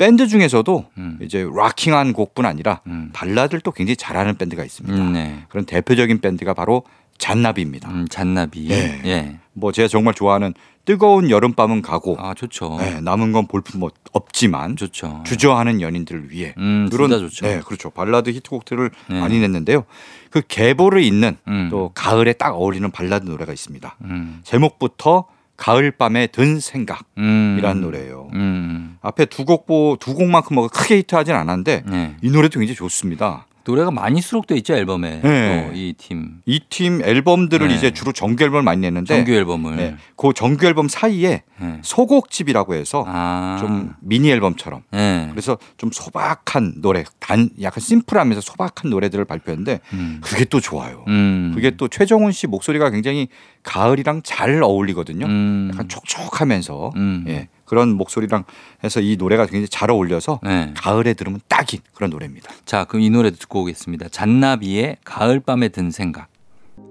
[0.00, 1.18] 밴드 중에서도 음.
[1.20, 3.10] 이제 rocking한 곡뿐 아니라 음.
[3.12, 4.96] 발라드를 또 굉장히 잘하는 밴드가 있습니다.
[4.96, 5.44] 음, 네.
[5.50, 6.84] 그런 대표적인 밴드가 바로
[7.18, 7.90] 잔나비입니다.
[7.90, 8.68] 음, 잔나비.
[8.68, 9.02] 네.
[9.04, 9.38] 예.
[9.52, 10.54] 뭐 제가 정말 좋아하는
[10.86, 12.78] 뜨거운 여름밤은 가고 아, 좋죠.
[12.80, 15.22] 네, 남은 건 볼품 뭐 없지만 좋죠.
[15.26, 17.44] 주저하는 연인들을 위해 음, 둘다 좋죠.
[17.44, 17.90] 네, 그렇죠.
[17.90, 19.20] 발라드 히트곡들을 네.
[19.20, 19.84] 많이 냈는데요.
[20.30, 21.68] 그 계보를 잇는 음.
[21.70, 23.96] 또 가을에 딱 어울리는 발라드 노래가 있습니다.
[24.04, 24.40] 음.
[24.44, 25.26] 제목부터
[25.60, 27.80] 가을밤에 든 생각이라는 음.
[27.80, 28.30] 노래예요.
[28.32, 28.96] 음.
[29.02, 32.16] 앞에 두 곡 보 두 곡만큼 뭐 크게 히트하진 않았는데 네.
[32.22, 33.46] 이 노래도 굉장히 좋습니다.
[33.64, 35.20] 노래가 많이 수록돼 있죠 앨범에.
[35.22, 35.68] 네.
[35.68, 37.74] 또이팀 이 팀 앨범들을 네.
[37.74, 39.76] 이제 주로 정규 앨범을 많이 냈는데 정규 앨범을.
[39.76, 41.78] 네, 그 정규 앨범 사이에 네.
[41.82, 43.58] 소곡집이라고 해서 아.
[43.60, 45.28] 좀 미니 앨범처럼 네.
[45.30, 50.20] 그래서 좀 소박한 노래 단 약간 심플하면서 소박한 노래들을 발표했는데 음.
[50.22, 51.04] 그게 또 좋아요.
[51.08, 51.52] 음.
[51.54, 53.28] 그게 또 최정훈 씨 목소리가 굉장히
[53.62, 55.26] 가을이랑 잘 어울리거든요.
[55.26, 55.70] 음.
[55.72, 57.24] 약간 촉촉하면서 음.
[57.28, 58.42] 예, 그런 목소리랑
[58.83, 60.74] 해서 이 노래가 굉장히 잘 어울려서 네.
[60.76, 62.50] 가을에 들으면 딱인 그런 노래입니다.
[62.64, 64.09] 자, 그럼 이 노래도 듣고 오겠습니다.
[64.09, 66.26] 잔나비의 가을밤에 든 생각.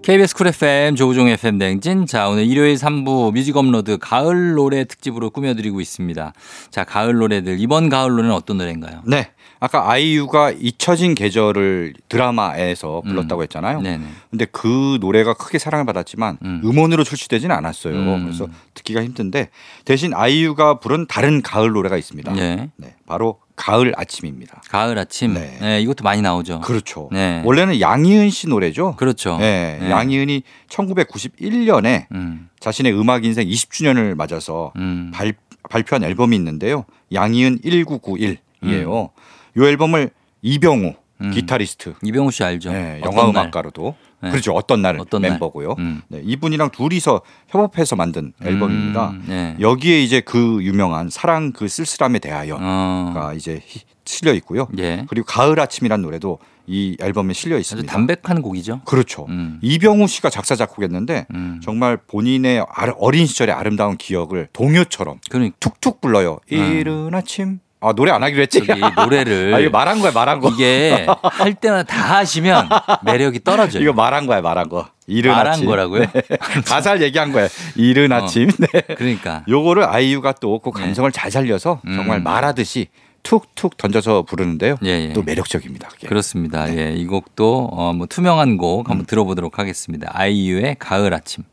[0.10, 2.08] KBS 쿨 FM 조우종 FM 대행진.
[2.08, 6.34] 자, 오늘 일요일 3부 뮤직 업로드 가을 노래 특집으로 꾸며드리고 있습니다.
[6.72, 7.60] 자, 가을 노래들.
[7.60, 9.04] 이번 가을 노래는 어떤 노래인가요?
[9.06, 9.30] 네.
[9.60, 13.78] 아까 아이유가 잊혀진 계절을 드라마에서 불렀다고 했잖아요.
[13.78, 13.84] 음.
[13.84, 14.06] 네네.
[14.32, 16.62] 근데 그 노래가 크게 사랑을 받았지만 음.
[16.64, 16.76] 음.
[16.76, 17.94] 원으로 출시되지는 않았어요.
[17.94, 18.24] 음.
[18.24, 19.50] 그래서 듣기가 힘든데
[19.86, 22.34] 대신 아이유가 부른 다른 가을 노래가 있습니다.
[22.34, 22.72] 네.
[22.78, 24.62] 네, 바로 가을 아침입니다.
[24.70, 25.34] 가을 아침.
[25.34, 25.58] 네.
[25.60, 25.82] 네.
[25.82, 26.62] 이것도 많이 나오죠.
[26.62, 27.10] 그렇죠.
[27.12, 27.42] 네.
[27.44, 28.96] 원래는 양희은 씨 노래죠.
[28.96, 29.38] 그렇죠.
[29.38, 29.92] 네, 네.
[29.92, 32.50] 양희은이 1991년에 음.
[32.62, 35.12] 자신의 음악 인생 20주년을 맞아서 음.
[35.14, 35.34] 발,
[35.70, 36.86] 발표한 앨범이 있는데요.
[37.14, 39.10] 양희은 1991이에요.
[39.58, 40.10] 이 앨범을
[40.42, 41.32] 이병우 음.
[41.32, 42.72] 기타리스트, 이병우 씨 알죠?
[42.72, 43.30] 네, 영화 날.
[43.32, 44.32] 음악가로도 네.
[44.32, 44.54] 그렇죠.
[44.54, 45.32] 어떤 날 어떤 날.
[45.32, 45.76] 멤버고요.
[45.80, 46.02] 음.
[46.10, 49.10] 네, 이분이랑 둘이서 협업해서 만든 앨범입니다.
[49.12, 49.24] 음.
[49.28, 49.56] 네.
[49.60, 53.34] 여기에 이제 그 유명한 사랑 그 쓸쓸함에 대하여가 어.
[53.36, 54.68] 이제 히- 실려 있고요.
[54.80, 55.06] 예.
[55.08, 57.92] 그리고 가을 아침이라는 노래도 이 앨범에 실려 있습니다.
[57.92, 58.82] 담백한 곡이죠.
[58.86, 59.26] 그렇죠.
[59.30, 59.60] 음.
[59.62, 61.60] 이병우 씨가 작사 작곡했는데 음.
[61.64, 62.66] 정말 본인의
[62.98, 66.40] 어린 시절의 아름다운 기억을 동요처럼 그러니까 툭툭 불러요.
[66.48, 67.60] 이른 아침.
[67.82, 68.62] 아 노래 안 하기로 했지.
[68.98, 70.50] 노래를 아 이거 말한 거야 말한 거.
[70.50, 72.68] 이게 할 때마다 다 하시면
[73.06, 73.82] 매력이 떨어져요.
[73.82, 74.88] 이거 말한 거야 말한 거.
[75.08, 75.66] 이른 말한 아침.
[75.66, 76.02] 거라고요?
[76.12, 76.22] 네.
[76.66, 77.48] 가사를 얘기한 거야.
[77.76, 78.16] 이른 어.
[78.18, 78.50] 아침.
[78.52, 78.68] 네.
[78.96, 81.96] 그러니까 요거를 아이유가 또 그 감성을 잘 살려서 음.
[81.96, 82.88] 정말 말하듯이
[83.24, 84.76] 툭툭 던져서 부르는데요.
[84.84, 85.14] 예, 예.
[85.14, 85.88] 또 매력적입니다.
[85.90, 86.08] 그게.
[86.08, 86.66] 그렇습니다.
[86.66, 86.78] 네.
[86.78, 88.92] 예, 이 곡도 어, 뭐 투명한 곡 음.
[88.92, 90.10] 한번 들어보도록 하겠습니다.
[90.14, 91.44] 아이유의 가을 아침.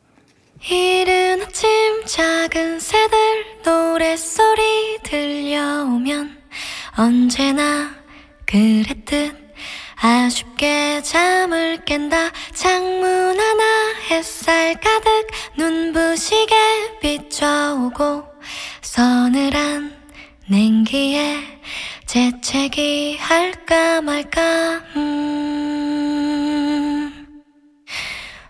[0.64, 3.18] 이른 아침 작은 새들
[3.64, 6.36] 노랫소리 들려오면
[6.96, 7.94] 언제나
[8.46, 9.36] 그랬듯
[10.00, 12.30] 아쉽게 잠을 깬다.
[12.52, 18.24] 창문 하나 햇살 가득 눈부시게 비춰오고
[18.82, 19.94] 서늘한
[20.48, 21.38] 냉기에
[22.06, 24.82] 재채기 할까 말까.
[24.96, 25.76] 음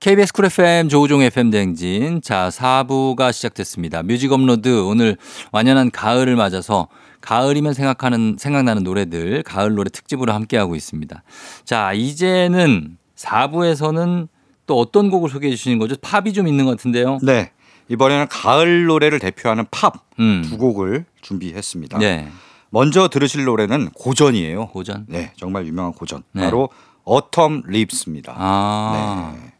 [0.00, 2.22] KBS 쿨 FM 조우종 FM 대행진.
[2.22, 4.04] 자, 4부가 시작됐습니다.
[4.04, 5.16] 뮤직 업로드 오늘
[5.50, 6.86] 완연한 가을을 맞아서
[7.20, 11.24] 가을이면 생각하는 생각나는 노래들 가을 노래 특집으로 함께 하고 있습니다.
[11.64, 14.28] 자, 이제는 4부에서는
[14.66, 15.96] 또 어떤 곡을 소개해 주시는 거죠?
[16.00, 17.18] 팝이 좀 있는 것 같은데요.
[17.22, 17.50] 네.
[17.88, 20.56] 이번에는 가을 노래를 대표하는 팝두 음.
[20.58, 21.98] 곡을 준비했습니다.
[21.98, 22.28] 네.
[22.70, 24.68] 먼저 들으실 노래는 고전이에요.
[24.68, 25.06] 고전.
[25.08, 26.22] 네, 정말 유명한 고전.
[26.32, 26.42] 네.
[26.42, 26.68] 바로
[27.04, 28.34] 어텀 립스입니다.
[28.36, 29.34] 아.
[29.34, 29.57] 네.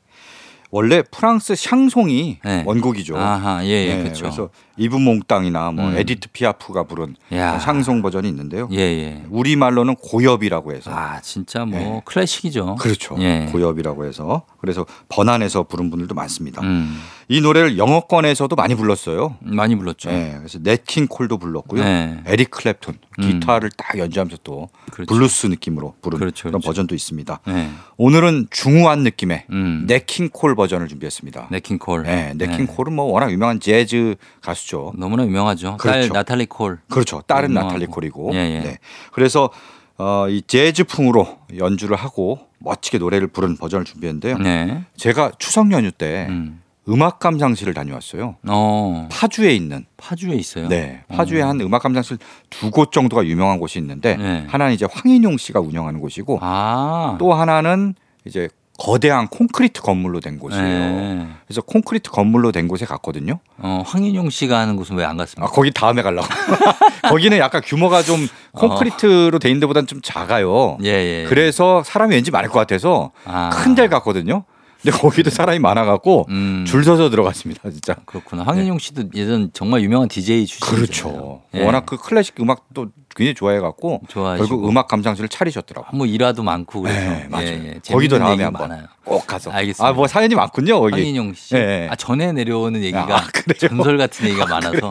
[0.71, 2.63] 원래 프랑스 샹송이 네.
[2.67, 3.17] 원곡이죠.
[3.17, 4.25] 아하, 예, 예, 네, 그렇죠.
[4.25, 5.97] 그래서 이브 몽땅이나 뭐 음.
[5.97, 7.59] 에디트 피아프가 부른 야.
[7.59, 8.69] 샹송 버전이 있는데요.
[8.73, 9.25] 예, 예.
[9.31, 12.03] 우리 말로는 고엽이라고 해서 아, 진짜 뭐 네.
[12.05, 12.77] 클래식이죠.
[12.77, 13.17] 그렇죠.
[13.21, 13.49] 예.
[13.51, 16.63] 고엽이라고 해서 그래서 번안해서 부른 분들도 많습니다.
[16.63, 17.01] 음.
[17.31, 19.37] 이 노래를 영어권에서도 많이 불렀어요.
[19.41, 20.11] 많이 불렀죠.
[20.11, 21.85] 네, 그래서 냇 킹 콜도 불렀고요.
[21.85, 22.23] 네.
[22.25, 23.21] 에릭 클랩튼 음.
[23.21, 25.15] 기타를 딱 연주하면서 또 그렇죠.
[25.15, 26.69] 블루스 느낌으로 부른 그렇죠, 그런 그렇죠.
[26.69, 27.41] 버전도 있습니다.
[27.47, 27.71] 네.
[27.99, 29.85] 오늘은 중후한 느낌의 음.
[29.87, 31.49] 냇 킹 콜 버전을 준비했습니다.
[31.51, 32.05] 냇 킹 콜.
[32.05, 34.95] 네, 냇 킹 콜은 뭐 워낙 유명한 재즈 가수죠.
[34.97, 35.77] 너무나 유명하죠.
[35.83, 36.15] 딸 그렇죠.
[36.15, 36.79] 나탈리 콜.
[36.89, 37.23] 그렇죠.
[37.27, 37.73] 딸은 유명하고.
[37.75, 38.31] 나탈리 콜이고.
[38.33, 38.61] 예, 예.
[38.61, 38.79] 네.
[39.13, 39.51] 그래서
[39.99, 41.27] 어, 이 재즈풍으로
[41.59, 44.39] 연주를 하고 멋지게 노래를 부른 버전을 준비했는데요.
[44.39, 44.85] 네.
[44.97, 46.63] 제가 추석 연휴 때 음.
[46.89, 48.37] 음악 감상실을 다녀왔어요.
[48.49, 50.69] 어, 파주에 있는 파주에 있어요.
[50.69, 52.19] 네 파주에 한 음악 감상실
[52.51, 54.47] 두 곳 정도가 유명한 곳이 있는데 네.
[54.49, 58.49] 하나는 이제 황인용 씨가 운영하는 곳이고 아, 또 하나는 이제
[58.79, 60.63] 거대한 콘크리트 건물로 된 곳이에요.
[60.65, 61.27] 네.
[61.47, 63.41] 그래서 콘크리트 건물로 된 곳에 갔거든요.
[63.59, 65.53] 어, 황인용 씨가 하는 곳은 왜안 아, 갔습니까?
[65.53, 66.29] 거기 다음에 가려고.
[67.11, 70.79] 거기는 약간 규모가 좀 콘크리트로 돼 있는 데보다는 좀 작아요.
[70.85, 71.25] 예, 예.
[71.29, 73.51] 그래서 사람이 왠지 많을 것 같아서 아.
[73.53, 74.45] 큰 데를 갔거든요.
[74.89, 76.65] 근데 거기도 사람이 많아갖고 음.
[76.67, 77.97] 줄 서서 들어갔습니다, 진짜.
[78.07, 78.43] 그렇구나.
[78.45, 80.87] 황인용 씨도 예전 정말 유명한 DJ 출신이잖아요.
[80.87, 81.43] 그렇죠.
[81.55, 81.65] 예.
[81.65, 84.49] 워낙 그 클래식 음악도 굉장히 좋아해갖고 좋아하시고.
[84.49, 85.97] 결국 음악 감상실을 차리셨더라고.
[85.97, 87.47] 뭐 일화도 많고 그래서 네, 맞아요.
[87.47, 87.81] 예, 예.
[87.91, 88.87] 거기도 다음에 한번.
[89.05, 89.51] 꼭 가서.
[89.51, 89.87] 알겠습니다.
[89.89, 90.93] 아, 뭐 사연이 많군요, 거기.
[90.93, 91.55] 황인용 씨.
[91.57, 91.89] 예, 예.
[91.91, 93.27] 아, 전에 내려오는 얘기가 아?
[93.59, 94.91] 전설 같은 얘기가 많아서.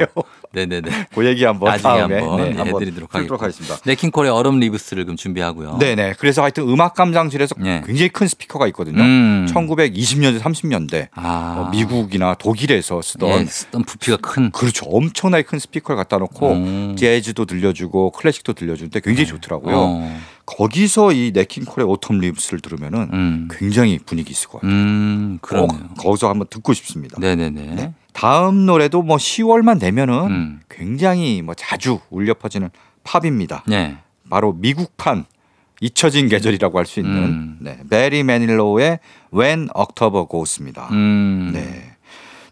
[0.57, 0.89] 네네네.
[1.13, 3.77] 그 얘기 한번 나중에 다음에 한번 네, 예, 한번 해드리도록 하겠습니다.
[3.85, 5.77] 냇 킹 콜의 Autumn Leaves를 그럼 준비하고요.
[5.79, 6.15] 네네.
[6.17, 7.83] 그래서 하여튼 음악 감상실에서 예.
[7.85, 9.01] 굉장히 큰 스피커가 있거든요.
[9.01, 9.45] 음.
[9.49, 11.55] 1920년대, 30년대 아.
[11.57, 14.51] 어, 미국이나 독일에서 쓰던 예, 쓰던 부피가 큰.
[14.51, 14.85] 그렇죠.
[14.87, 16.95] 엄청나게 큰 스피커를 갖다 놓고 음.
[16.97, 19.75] 재즈도 들려주고 클래식도 들려주는데 굉장히 좋더라고요.
[19.77, 20.19] 어.
[20.47, 23.47] 거기서 이 냇 킹 콜의 Autumn Leaves를 들으면은 음.
[23.51, 24.71] 굉장히 분위기 있을 것 같아요.
[24.71, 25.89] 음, 꼭 그러네요.
[25.97, 27.17] 거기서 한번 듣고 싶습니다.
[27.19, 27.61] 네네네.
[27.75, 27.93] 네.
[28.17, 30.59] 다음 노래도 뭐 10월만 되면은 음.
[30.69, 32.71] 굉장히 뭐 자주 울려 퍼지는
[33.03, 33.63] 팝입니다.
[33.67, 33.97] 네.
[34.27, 35.25] 바로 미국판
[35.81, 37.57] 잊혀진 계절이라고 할 수 있는 음.
[37.61, 38.97] 네, 베리 매닐로우의
[39.31, 40.87] When October Goes입니다.
[40.91, 41.51] 음.
[41.53, 41.93] 네.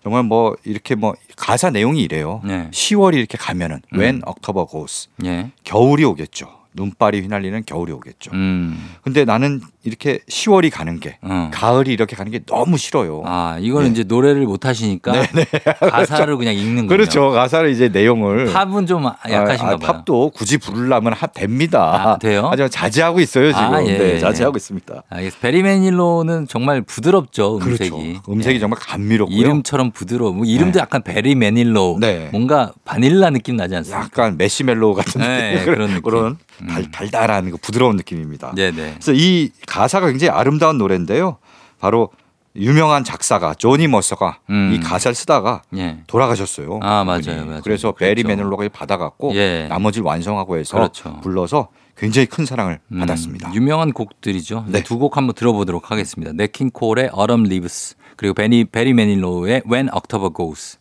[0.04, 2.41] 정말 뭐 이렇게 뭐 가사 내용이 이래요.
[2.45, 2.69] 네.
[2.69, 3.99] 10월이 이렇게 가면은 음.
[3.99, 5.49] When October Goes 예.
[5.63, 6.47] 겨울이 오겠죠.
[6.75, 8.31] 눈발이 휘날리는 겨울이 오겠죠.
[8.33, 8.91] 음.
[9.01, 11.49] 근데 나는 이렇게 10월이 가는 게 어.
[11.53, 13.21] 가을이 이렇게 가는 게 너무 싫어요.
[13.25, 13.91] 아, 이거는 네.
[13.93, 15.11] 이제 노래를 못 하시니까
[15.79, 16.88] 가사를 그냥 읽는 거죠.
[16.88, 17.29] 그렇죠.
[17.31, 19.77] 가사를 이제 내용을 팝은 좀 약하신가 아, 아, 봐요.
[19.77, 22.11] 팝도 굳이 부르려면 하, 됩니다.
[22.13, 22.47] 아, 돼요?
[22.49, 23.73] 하지만 자제하고 있어요 지금.
[23.73, 24.19] 아, 예, 네, 예.
[24.19, 25.03] 자제하고 있습니다.
[25.09, 25.41] 알겠습니다.
[25.41, 27.89] 베리 매닐로는 정말 부드럽죠, 음색이.
[27.89, 28.21] 그렇죠.
[28.31, 28.59] 음색이 예.
[28.59, 29.38] 정말 감미롭고요.
[29.38, 30.33] 이름처럼 부드러워.
[30.33, 30.79] 뭐 이름도 네.
[30.79, 31.97] 약간 베리 매닐로.
[31.99, 32.29] 네.
[32.31, 34.05] 뭔가 바닐라 느낌 나지 않습니까?
[34.05, 36.01] 약간 마시멜로 같은 네, 그런 느낌.
[36.01, 36.38] 그런 음.
[36.69, 38.53] 달, 달달한 그 부드러운 느낌입니다.
[38.55, 38.93] 네네.
[38.93, 41.37] 그래서 이 가사가 굉장히 아름다운 노래인데요.
[41.79, 42.09] 바로
[42.57, 44.71] 유명한 작사가 조니 머서가 음.
[44.73, 45.97] 이 가사를 쓰다가 예.
[46.07, 46.79] 돌아가셨어요.
[46.81, 47.45] 아, 맞아요.
[47.45, 47.61] 맞아요.
[47.63, 48.27] 그래서 베리 그렇죠.
[48.37, 49.67] 매닐로가 받아갖고 예.
[49.67, 51.19] 나머지를 완성하고 해서 그렇죠.
[51.21, 53.53] 불러서 굉장히 큰 사랑을 음, 받았습니다.
[53.53, 54.65] 유명한 곡들이죠.
[54.69, 54.83] 네.
[54.83, 56.31] 두 곡 한번 들어보도록 하겠습니다.
[56.34, 60.77] 냇 킹 콜의 Autumn Leaves 그리고 베니 베리 매닐로우의 When October Goes.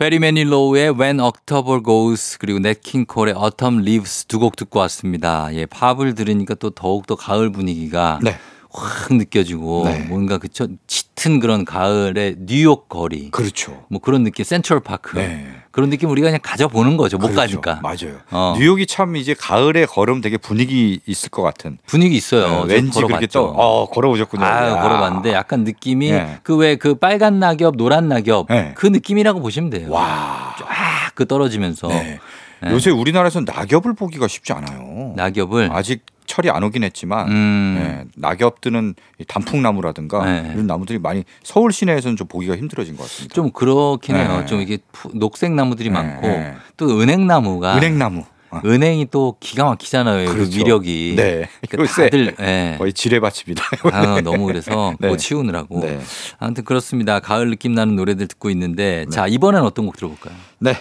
[0.00, 5.50] 베리 매닐로우의 When October Goes 그리고 냇 킹 콜의 Autumn Leaves 두 곡 듣고 왔습니다.
[5.52, 8.38] 예, 팝을 들으니까 또 더욱 더 가을 분위기가 네.
[8.70, 9.98] 확 느껴지고 네.
[10.08, 13.84] 뭔가 그쵸 짙은 그런 가을의 뉴욕 거리 그렇죠.
[13.90, 15.59] 뭐 그런 느낌 센트럴 파크 네.
[15.70, 17.60] 그런 느낌 우리가 그냥 가져보는 거죠 못 그렇죠.
[17.60, 18.18] 가니까 맞아요.
[18.30, 18.54] 어.
[18.58, 21.78] 뉴욕이 참 이제 가을에 걸으면 되게 분위기 있을 것 같은.
[21.86, 22.42] 분위기 있어요.
[22.42, 23.38] 네, 저 왠지 그렇게 걸어봤죠.
[23.38, 24.44] 또 어, 걸어보셨군요.
[24.44, 24.82] 아, 야.
[24.82, 26.38] 걸어봤는데 약간 느낌이 네.
[26.42, 28.72] 그왜그 빨간 낙엽, 노란 낙엽 네.
[28.74, 29.90] 그 느낌이라고 보시면 돼요.
[29.90, 30.56] 와.
[30.58, 32.18] 쫙그 떨어지면서 네.
[32.62, 32.72] 네.
[32.72, 34.89] 요새 우리나라에서는 낙엽을 보기가 쉽지 않아요.
[35.16, 37.76] 낙엽을 아직 철이 안 오긴 했지만 음.
[37.78, 40.50] 네, 낙엽 뜨는 이 단풍나무라든가 네.
[40.54, 43.34] 이런 나무들이 많이 서울 시내에서는 좀 보기가 힘들어진 것 같습니다.
[43.34, 44.38] 좀 그렇긴 해요.
[44.40, 44.46] 네.
[44.46, 46.54] 좀 이게 푸- 녹색 나무들이 네, 많고 네.
[46.76, 48.24] 또 은행나무가 은행나무.
[48.52, 48.60] 어.
[48.64, 50.26] 은행이 또 기가 막히잖아요.
[50.28, 50.58] 그 그렇죠.
[50.58, 51.14] 위력이.
[51.16, 51.48] 네.
[51.68, 52.74] 그러니까 다들 예.
[52.78, 53.62] 거의 지뢰밭입니다.
[53.92, 55.06] 아, 너무 그래서 네.
[55.06, 55.80] 그거 치우느라고.
[55.80, 56.00] 네.
[56.40, 57.20] 아무튼 그렇습니다.
[57.20, 60.34] 가을 느낌 나는 노래들 듣고 있는데 자 이번엔 어떤 곡 들어볼까요?
[60.58, 60.74] 네.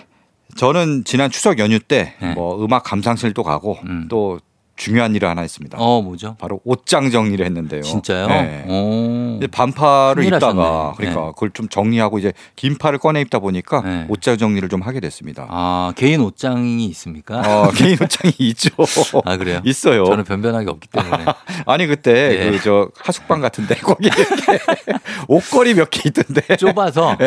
[0.56, 2.34] 저는 지난 추석 연휴 때 네.
[2.34, 4.08] 뭐 음악 감상실도 가고 음.
[4.10, 4.40] 또
[4.80, 5.78] 중요한 일을 하나 했습니다.
[5.78, 6.38] 어 뭐죠?
[6.40, 7.82] 바로 옷장 정리를 했는데요.
[7.82, 8.28] 진짜요?
[8.28, 9.48] 네.
[9.52, 10.94] 반팔을 입다가.
[10.96, 11.32] 그러니까 네.
[11.36, 14.06] 그걸 좀 정리하고 이제 긴 팔을 꺼내 입다 보니까 네.
[14.08, 15.48] 옷장 정리를 좀 하게 됐습니다.
[15.50, 17.42] 아 개인 옷장이 있습니까?
[17.42, 18.70] 어, 개인 옷장이 있죠.
[19.26, 19.60] 아 그래요?
[19.66, 20.06] 있어요.
[20.06, 21.26] 저는 변변하게 없기 때문에.
[21.68, 22.52] 아니 그때 예.
[22.52, 24.60] 그저 하숙방 같은데 거기 이렇게
[25.28, 26.56] 옷걸이 몇 개 있던데.
[26.56, 27.18] 좁아서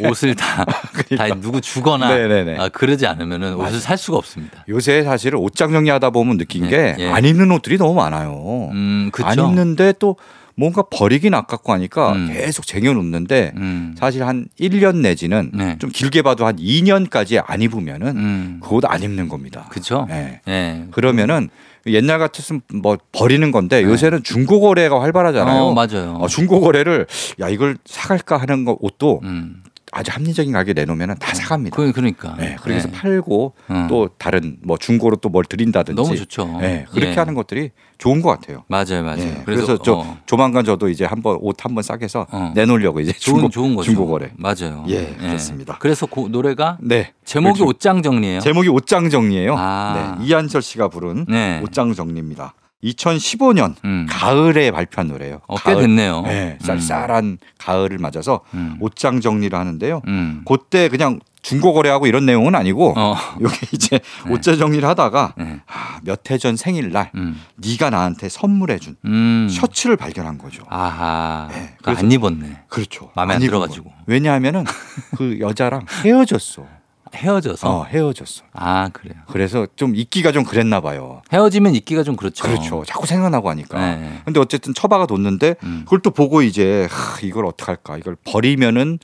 [0.00, 2.56] 옷을 다, 다 누구 주거나 네.
[2.58, 4.64] 아, 그러지 않으면 옷을 살 수가 없습니다.
[4.68, 7.08] 요새 사실은 옷장 정리하다 보면 느낀 예, 게 예.
[7.08, 8.70] 안 입는 옷들이 너무 많아요.
[8.72, 9.10] 음.
[9.22, 10.16] 안 입는데 또
[10.58, 12.30] 뭔가 버리긴 아깝고 하니까 음.
[12.32, 13.94] 계속 쟁여놓는데 음.
[13.96, 15.76] 사실 한 1년 내지는 네.
[15.78, 18.60] 좀 길게 봐도 한 2년까지 안 입으면은 음.
[18.60, 19.66] 그옷 안 입는 겁니다.
[19.70, 20.06] 그쵸?
[20.08, 20.40] 네.
[20.48, 20.84] 예.
[20.90, 21.48] 그러면은
[21.86, 25.54] 옛날 같았으면 뭐 버리는 건데 요새는 중고 거래가 활발하잖아요.
[25.54, 25.60] 네.
[25.60, 26.16] 어, 맞아요.
[26.20, 27.06] 어, 중고 거래를
[27.40, 29.62] 야 이걸 사갈까 하는 거 옷도 음.
[29.92, 31.76] 아주 합리적인 가격에 내놓으면 다 사갑니다.
[31.76, 32.34] 그, 그러니까.
[32.36, 32.92] 네, 그래서 예.
[32.92, 33.86] 팔고 음.
[33.88, 36.58] 또 다른 뭐 중고로 또 뭘 드린다든지 너무 좋죠.
[36.60, 37.14] 네, 그렇게 예.
[37.14, 38.64] 하는 것들이 좋은 것 같아요.
[38.68, 39.20] 맞아요, 맞아요.
[39.20, 42.52] 예, 그래서, 그래서, 저 어, 조만간 저도 이제 한번 옷 한번 싸게 해서 어.
[42.54, 43.90] 내놓으려고 이제 좋은 중고 좋은 거죠.
[43.90, 44.30] 중고 거래.
[44.36, 44.84] 맞아요.
[44.88, 45.76] 예, 그렇습니다.
[45.78, 47.12] 그래서 그 노래가 네.
[47.24, 47.68] 제목이 그렇죠.
[47.68, 48.40] 옷장 정리예요.
[48.40, 49.54] 제목이 옷장 정리예요.
[49.58, 50.16] 아.
[50.18, 51.60] 네, 이한철 씨가 부른 네.
[51.62, 52.54] 옷장 정리입니다.
[52.84, 54.06] 2015년 음.
[54.08, 55.40] 가을에 발표한 노래예요.
[55.46, 55.82] 어, 꽤 가을.
[55.82, 56.22] 됐네요.
[56.22, 58.76] 네, 쌀쌀한 가을을 맞아서 음.
[58.80, 60.02] 옷장 정리를 하는데요.
[60.06, 60.42] 음.
[60.46, 63.16] 그때 그냥 중고 거래하고 이런 내용은 아니고 어.
[63.40, 65.60] 여기 이제 옷장 정리를 하다가 네.
[65.66, 67.40] 아, 몇해 전 생일날 음.
[67.56, 69.48] 네가 나한테 선물해준 음.
[69.50, 70.62] 셔츠를 발견한 거죠.
[70.68, 71.48] 아하.
[71.50, 72.64] 네, 안 입었네.
[72.68, 73.10] 그렇죠.
[73.14, 73.92] 마음에 안 입은 들어가지고.
[74.06, 74.64] 왜냐하면은
[75.16, 76.66] 그 여자랑 헤어졌어.
[77.14, 77.68] 헤어져서.
[77.68, 78.44] 어, 헤어졌어.
[78.52, 79.16] 아 그래요.
[79.28, 81.22] 그래서 좀 입기가 좀 그랬나 봐요.
[81.32, 82.44] 헤어지면 입기가 좀 그렇죠.
[82.44, 82.84] 그렇죠.
[82.86, 83.78] 자꾸 생각나고 하니까.
[83.96, 84.20] 네.
[84.24, 85.82] 근데 어쨌든 처박아 뒀는데 음.
[85.84, 87.96] 그걸 또 보고 이제 하, 이걸 어떡 할까?
[87.96, 88.98] 이걸 버리면은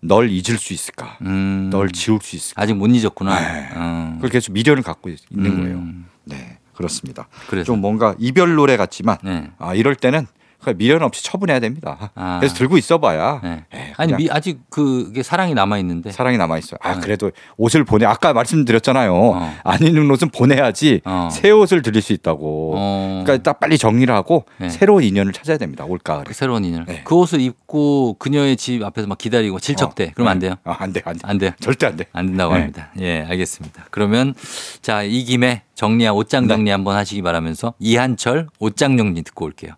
[0.00, 1.18] 널 잊을 수 있을까?
[1.22, 1.68] 음.
[1.70, 2.62] 널 지울 수 있을까?
[2.62, 3.38] 아직 못 잊었구나.
[3.38, 3.68] 네.
[3.74, 4.12] 어.
[4.16, 5.76] 그걸 계속 미련을 갖고 있는 거예요.
[5.76, 6.06] 음.
[6.24, 7.28] 네, 그렇습니다.
[7.48, 7.66] 그래서.
[7.66, 9.50] 좀 뭔가 이별 노래 같지만 네.
[9.58, 10.26] 아 이럴 때는
[10.62, 12.10] 그냥 미련 없이 처분해야 됩니다.
[12.14, 12.38] 아.
[12.38, 13.64] 그래서 들고 있어봐야 네.
[13.74, 16.12] 예, 아니 미, 아직 그게 사랑이 남아 있는데.
[16.12, 16.78] 사랑이 남아 있어요.
[16.82, 17.00] 아 네.
[17.00, 19.14] 그래도 옷을 보내 아까 말씀드렸잖아요.
[19.14, 19.56] 어.
[19.64, 21.28] 안 입는 옷은 보내야지 어.
[21.32, 22.74] 새 옷을 드릴 수 있다고.
[22.76, 23.22] 어.
[23.24, 24.68] 그러니까 딱 빨리 정리를 하고 네.
[24.68, 25.84] 새로운 인연을 찾아야 됩니다.
[25.84, 26.24] 올가을에.
[26.26, 26.84] 그 새로운 인연.
[26.84, 27.02] 네.
[27.04, 30.12] 그 옷을 입고 그녀의 집 앞에서 막 기다리고 질척대.
[30.14, 30.54] 그러면 안 돼요?
[30.64, 31.20] 아, 안 돼, 안 돼.
[31.22, 31.50] 안 돼요.
[31.60, 32.04] 절대 안 돼.
[32.12, 32.60] 안 된다고 네.
[32.60, 32.90] 합니다.
[33.00, 33.86] 예, 알겠습니다.
[33.90, 34.34] 그러면
[34.82, 36.54] 자, 이 김에 정리한 옷장 네.
[36.54, 39.72] 정리 한번 하시기 바라면서 이한철 옷장 정리 듣고 올게요.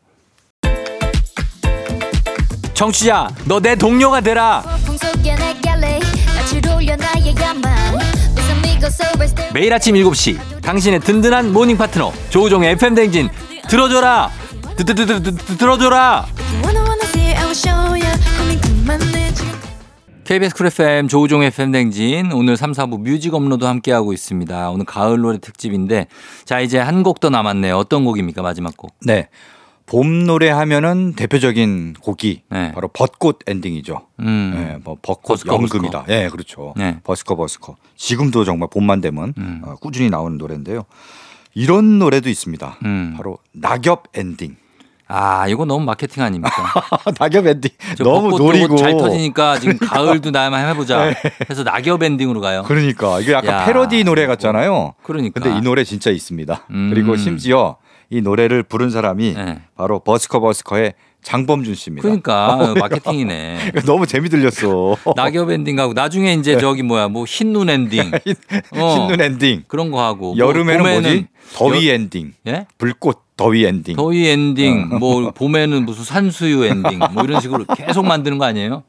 [2.82, 4.64] 청취자, 너 내 동료가 되라.
[9.54, 13.28] 매일 아침 7시 당신의 든든한 morning 파트너 조우종의 FM 댕진
[13.68, 14.30] 들어줘라.
[14.76, 16.26] 드드드드 들어줘라.
[20.24, 24.70] KBS 쿨 FM 조우종 FM 댕진 오늘 3, 4부 뮤직 업로드 함께하고 있습니다.
[24.70, 26.08] 오늘 가을 노래 특집인데
[26.44, 27.76] 자 이제 한 곡 더 남았네요.
[27.76, 28.92] 어떤 곡입니까 마지막 곡?
[29.02, 29.28] 네.
[29.86, 32.72] 봄 노래 하면은 대표적인 곡이 네.
[32.72, 34.06] 바로 벚꽃 엔딩이죠.
[34.20, 34.52] 음.
[34.54, 36.04] 네, 뭐 벚꽃 버스커, 연금이다.
[36.08, 36.72] 예, 네, 그렇죠.
[36.76, 36.98] 네.
[37.04, 37.76] 버스커 버스커.
[37.96, 39.62] 지금도 정말 봄만 되면 음.
[39.64, 40.84] 어, 꾸준히 나오는 노래인데요.
[41.54, 42.78] 이런 노래도 있습니다.
[42.84, 43.14] 음.
[43.16, 44.56] 바로 낙엽 엔딩.
[45.08, 46.50] 아 이거 너무 마케팅 아닙니까?
[47.20, 51.12] 낙엽 엔딩 저 너무 노리고 잘 터지니까 지금 가을도 나만 해보자.
[51.50, 52.62] 해서 낙엽 엔딩으로 가요.
[52.66, 54.94] 그러니까 이게 약간 야, 패러디 노래 같잖아요.
[55.02, 55.38] 그러니까.
[55.40, 56.66] 근데 이 노래 진짜 있습니다.
[56.70, 56.90] 음.
[56.94, 57.76] 그리고 심지어
[58.12, 59.62] 이 노래를 부른 사람이 네.
[59.74, 60.92] 바로 버스커 버스커의
[61.22, 62.02] 장범준 씨입니다.
[62.02, 63.72] 그러니까 마케팅이네.
[63.86, 64.96] 너무 재미 들렸어.
[65.16, 68.10] 낙엽 엔딩 하고 나중에 이제 저기 뭐야 뭐 흰눈 엔딩
[68.76, 69.64] 어, 흰눈 엔딩.
[69.66, 71.26] 그런 거 하고 여름에는 봄에는 뭐지?
[71.54, 72.34] 더위 여- 엔딩.
[72.46, 72.66] 예?
[72.76, 73.96] 불꽃 더위 엔딩.
[73.96, 74.98] 더위 엔딩, 어.
[74.98, 78.82] 뭐 봄에는 무슨 산수유 엔딩, 뭐 이런 식으로 계속 만드는 거 아니에요?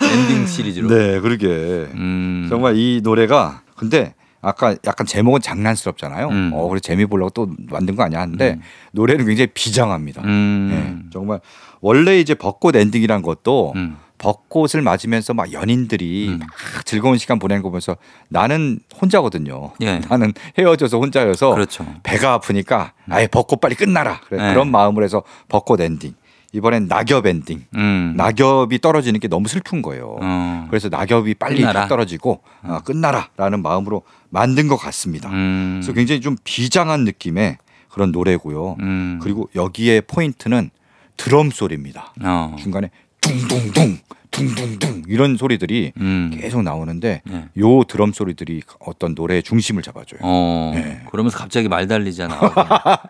[0.00, 0.88] 엔딩 시리즈로.
[0.88, 1.46] 네, 그러게.
[1.48, 2.46] 음.
[2.48, 6.28] 정말 이 노래가 근데 아까 약간 제목은 장난스럽잖아요.
[6.28, 6.50] 음.
[6.54, 8.60] 어, 그래 재미 보려고 또 만든 거 아니야 하는데 음.
[8.92, 10.22] 노래는 굉장히 비장합니다.
[10.22, 10.68] 음.
[10.70, 11.40] 네, 정말
[11.80, 13.96] 원래 이제 벚꽃 엔딩이란 것도 음.
[14.20, 16.38] 벚꽃을 맞으면서 막 연인들이 음.
[16.38, 17.96] 막 즐거운 시간 보내는 거 보면서
[18.28, 19.72] 나는 혼자거든요.
[19.80, 20.00] 예.
[20.08, 21.86] 나는 헤어져서 혼자여서 그렇죠.
[22.02, 24.20] 배가 아프니까 아예 벚꽃 빨리 끝나라.
[24.28, 24.52] 그래, 네.
[24.52, 26.14] 그런 마음으로 해서 벚꽃 엔딩.
[26.52, 27.64] 이번엔 낙엽 엔딩.
[27.76, 28.14] 음.
[28.16, 30.16] 낙엽이 떨어지는 게 너무 슬픈 거예요.
[30.20, 30.66] 어.
[30.68, 31.82] 그래서 낙엽이 빨리 끝나라.
[31.82, 35.28] 딱 떨어지고 어, 끝나라라는 마음으로 만든 것 같습니다.
[35.30, 35.80] 음.
[35.80, 38.76] 그래서 굉장히 좀 비장한 느낌의 그런 노래고요.
[38.80, 39.18] 음.
[39.22, 40.70] 그리고 여기에 포인트는
[41.16, 42.14] 드럼 소리입니다.
[42.22, 42.56] 어.
[42.58, 42.90] 중간에
[43.30, 43.98] 둥둥둥
[44.32, 46.36] 둥둥둥 이런 소리들이 음.
[46.40, 47.44] 계속 나오는데 네.
[47.58, 50.20] 요 드럼 소리들이 어떤 노래의 중심을 잡아줘요.
[50.22, 50.72] 어.
[50.74, 51.02] 네.
[51.10, 52.38] 그러면서 갑자기 말 달리잖아.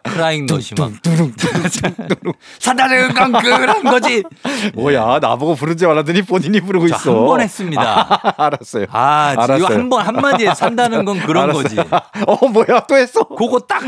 [0.02, 0.98] 크라잉 넛이 막건
[3.42, 4.22] 그런 거지.
[4.74, 6.98] 뭐야 나보고 줄 알았더니 본인이 부르고 있어.
[6.98, 8.34] 저한번 했습니다.
[8.36, 8.86] 알았어요.
[8.90, 9.78] 아, 이거 알았어요.
[9.78, 11.62] 한번 한마디에 산다는 건 그런 알았어요.
[11.62, 11.76] 거지.
[12.26, 13.24] 어 뭐야 또 했어.
[13.24, 13.82] 그거 딱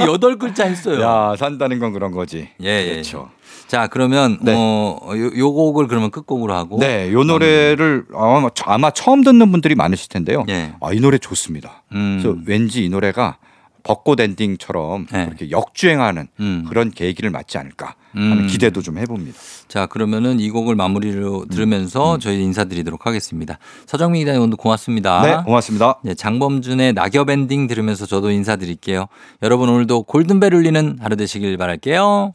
[0.00, 1.00] 여덟 글자 했어요.
[1.00, 2.48] 야 산다는 건 그런 거지.
[2.62, 2.90] 예, 예.
[2.92, 3.30] 그렇죠.
[3.72, 4.52] 자, 그러면 네.
[4.54, 9.74] 어, 요, 요 곡을 그러면 끝곡으로 하고 네, 요 노래를 아마, 아마 처음 듣는 분들이
[9.74, 10.44] 많으실 텐데요.
[10.50, 10.74] 예.
[10.82, 11.82] 아, 이 노래 좋습니다.
[11.92, 12.20] 음.
[12.20, 13.38] 그래서 왠지 이 노래가
[13.82, 15.24] 벚꽃 엔딩처럼 네.
[15.24, 16.66] 그렇게 역주행하는 음.
[16.68, 18.46] 그런 계기를 맞지 않을까 하는 음.
[18.46, 19.38] 기대도 좀 해봅니다.
[19.68, 20.76] 자, 그러면은 이 곡을 음.
[20.76, 23.58] 마무리로 들으면서 저희 인사드리도록 하겠습니다.
[23.86, 25.22] 서정민 기자님 오늘 고맙습니다.
[25.22, 25.98] 네, 고맙습니다.
[26.04, 29.06] 네, 장범준의 낙엽 엔딩 들으면서 저도 인사드릴게요.
[29.42, 32.34] 여러분 오늘도 골든벨 울리는 하루 되시길 바랄게요.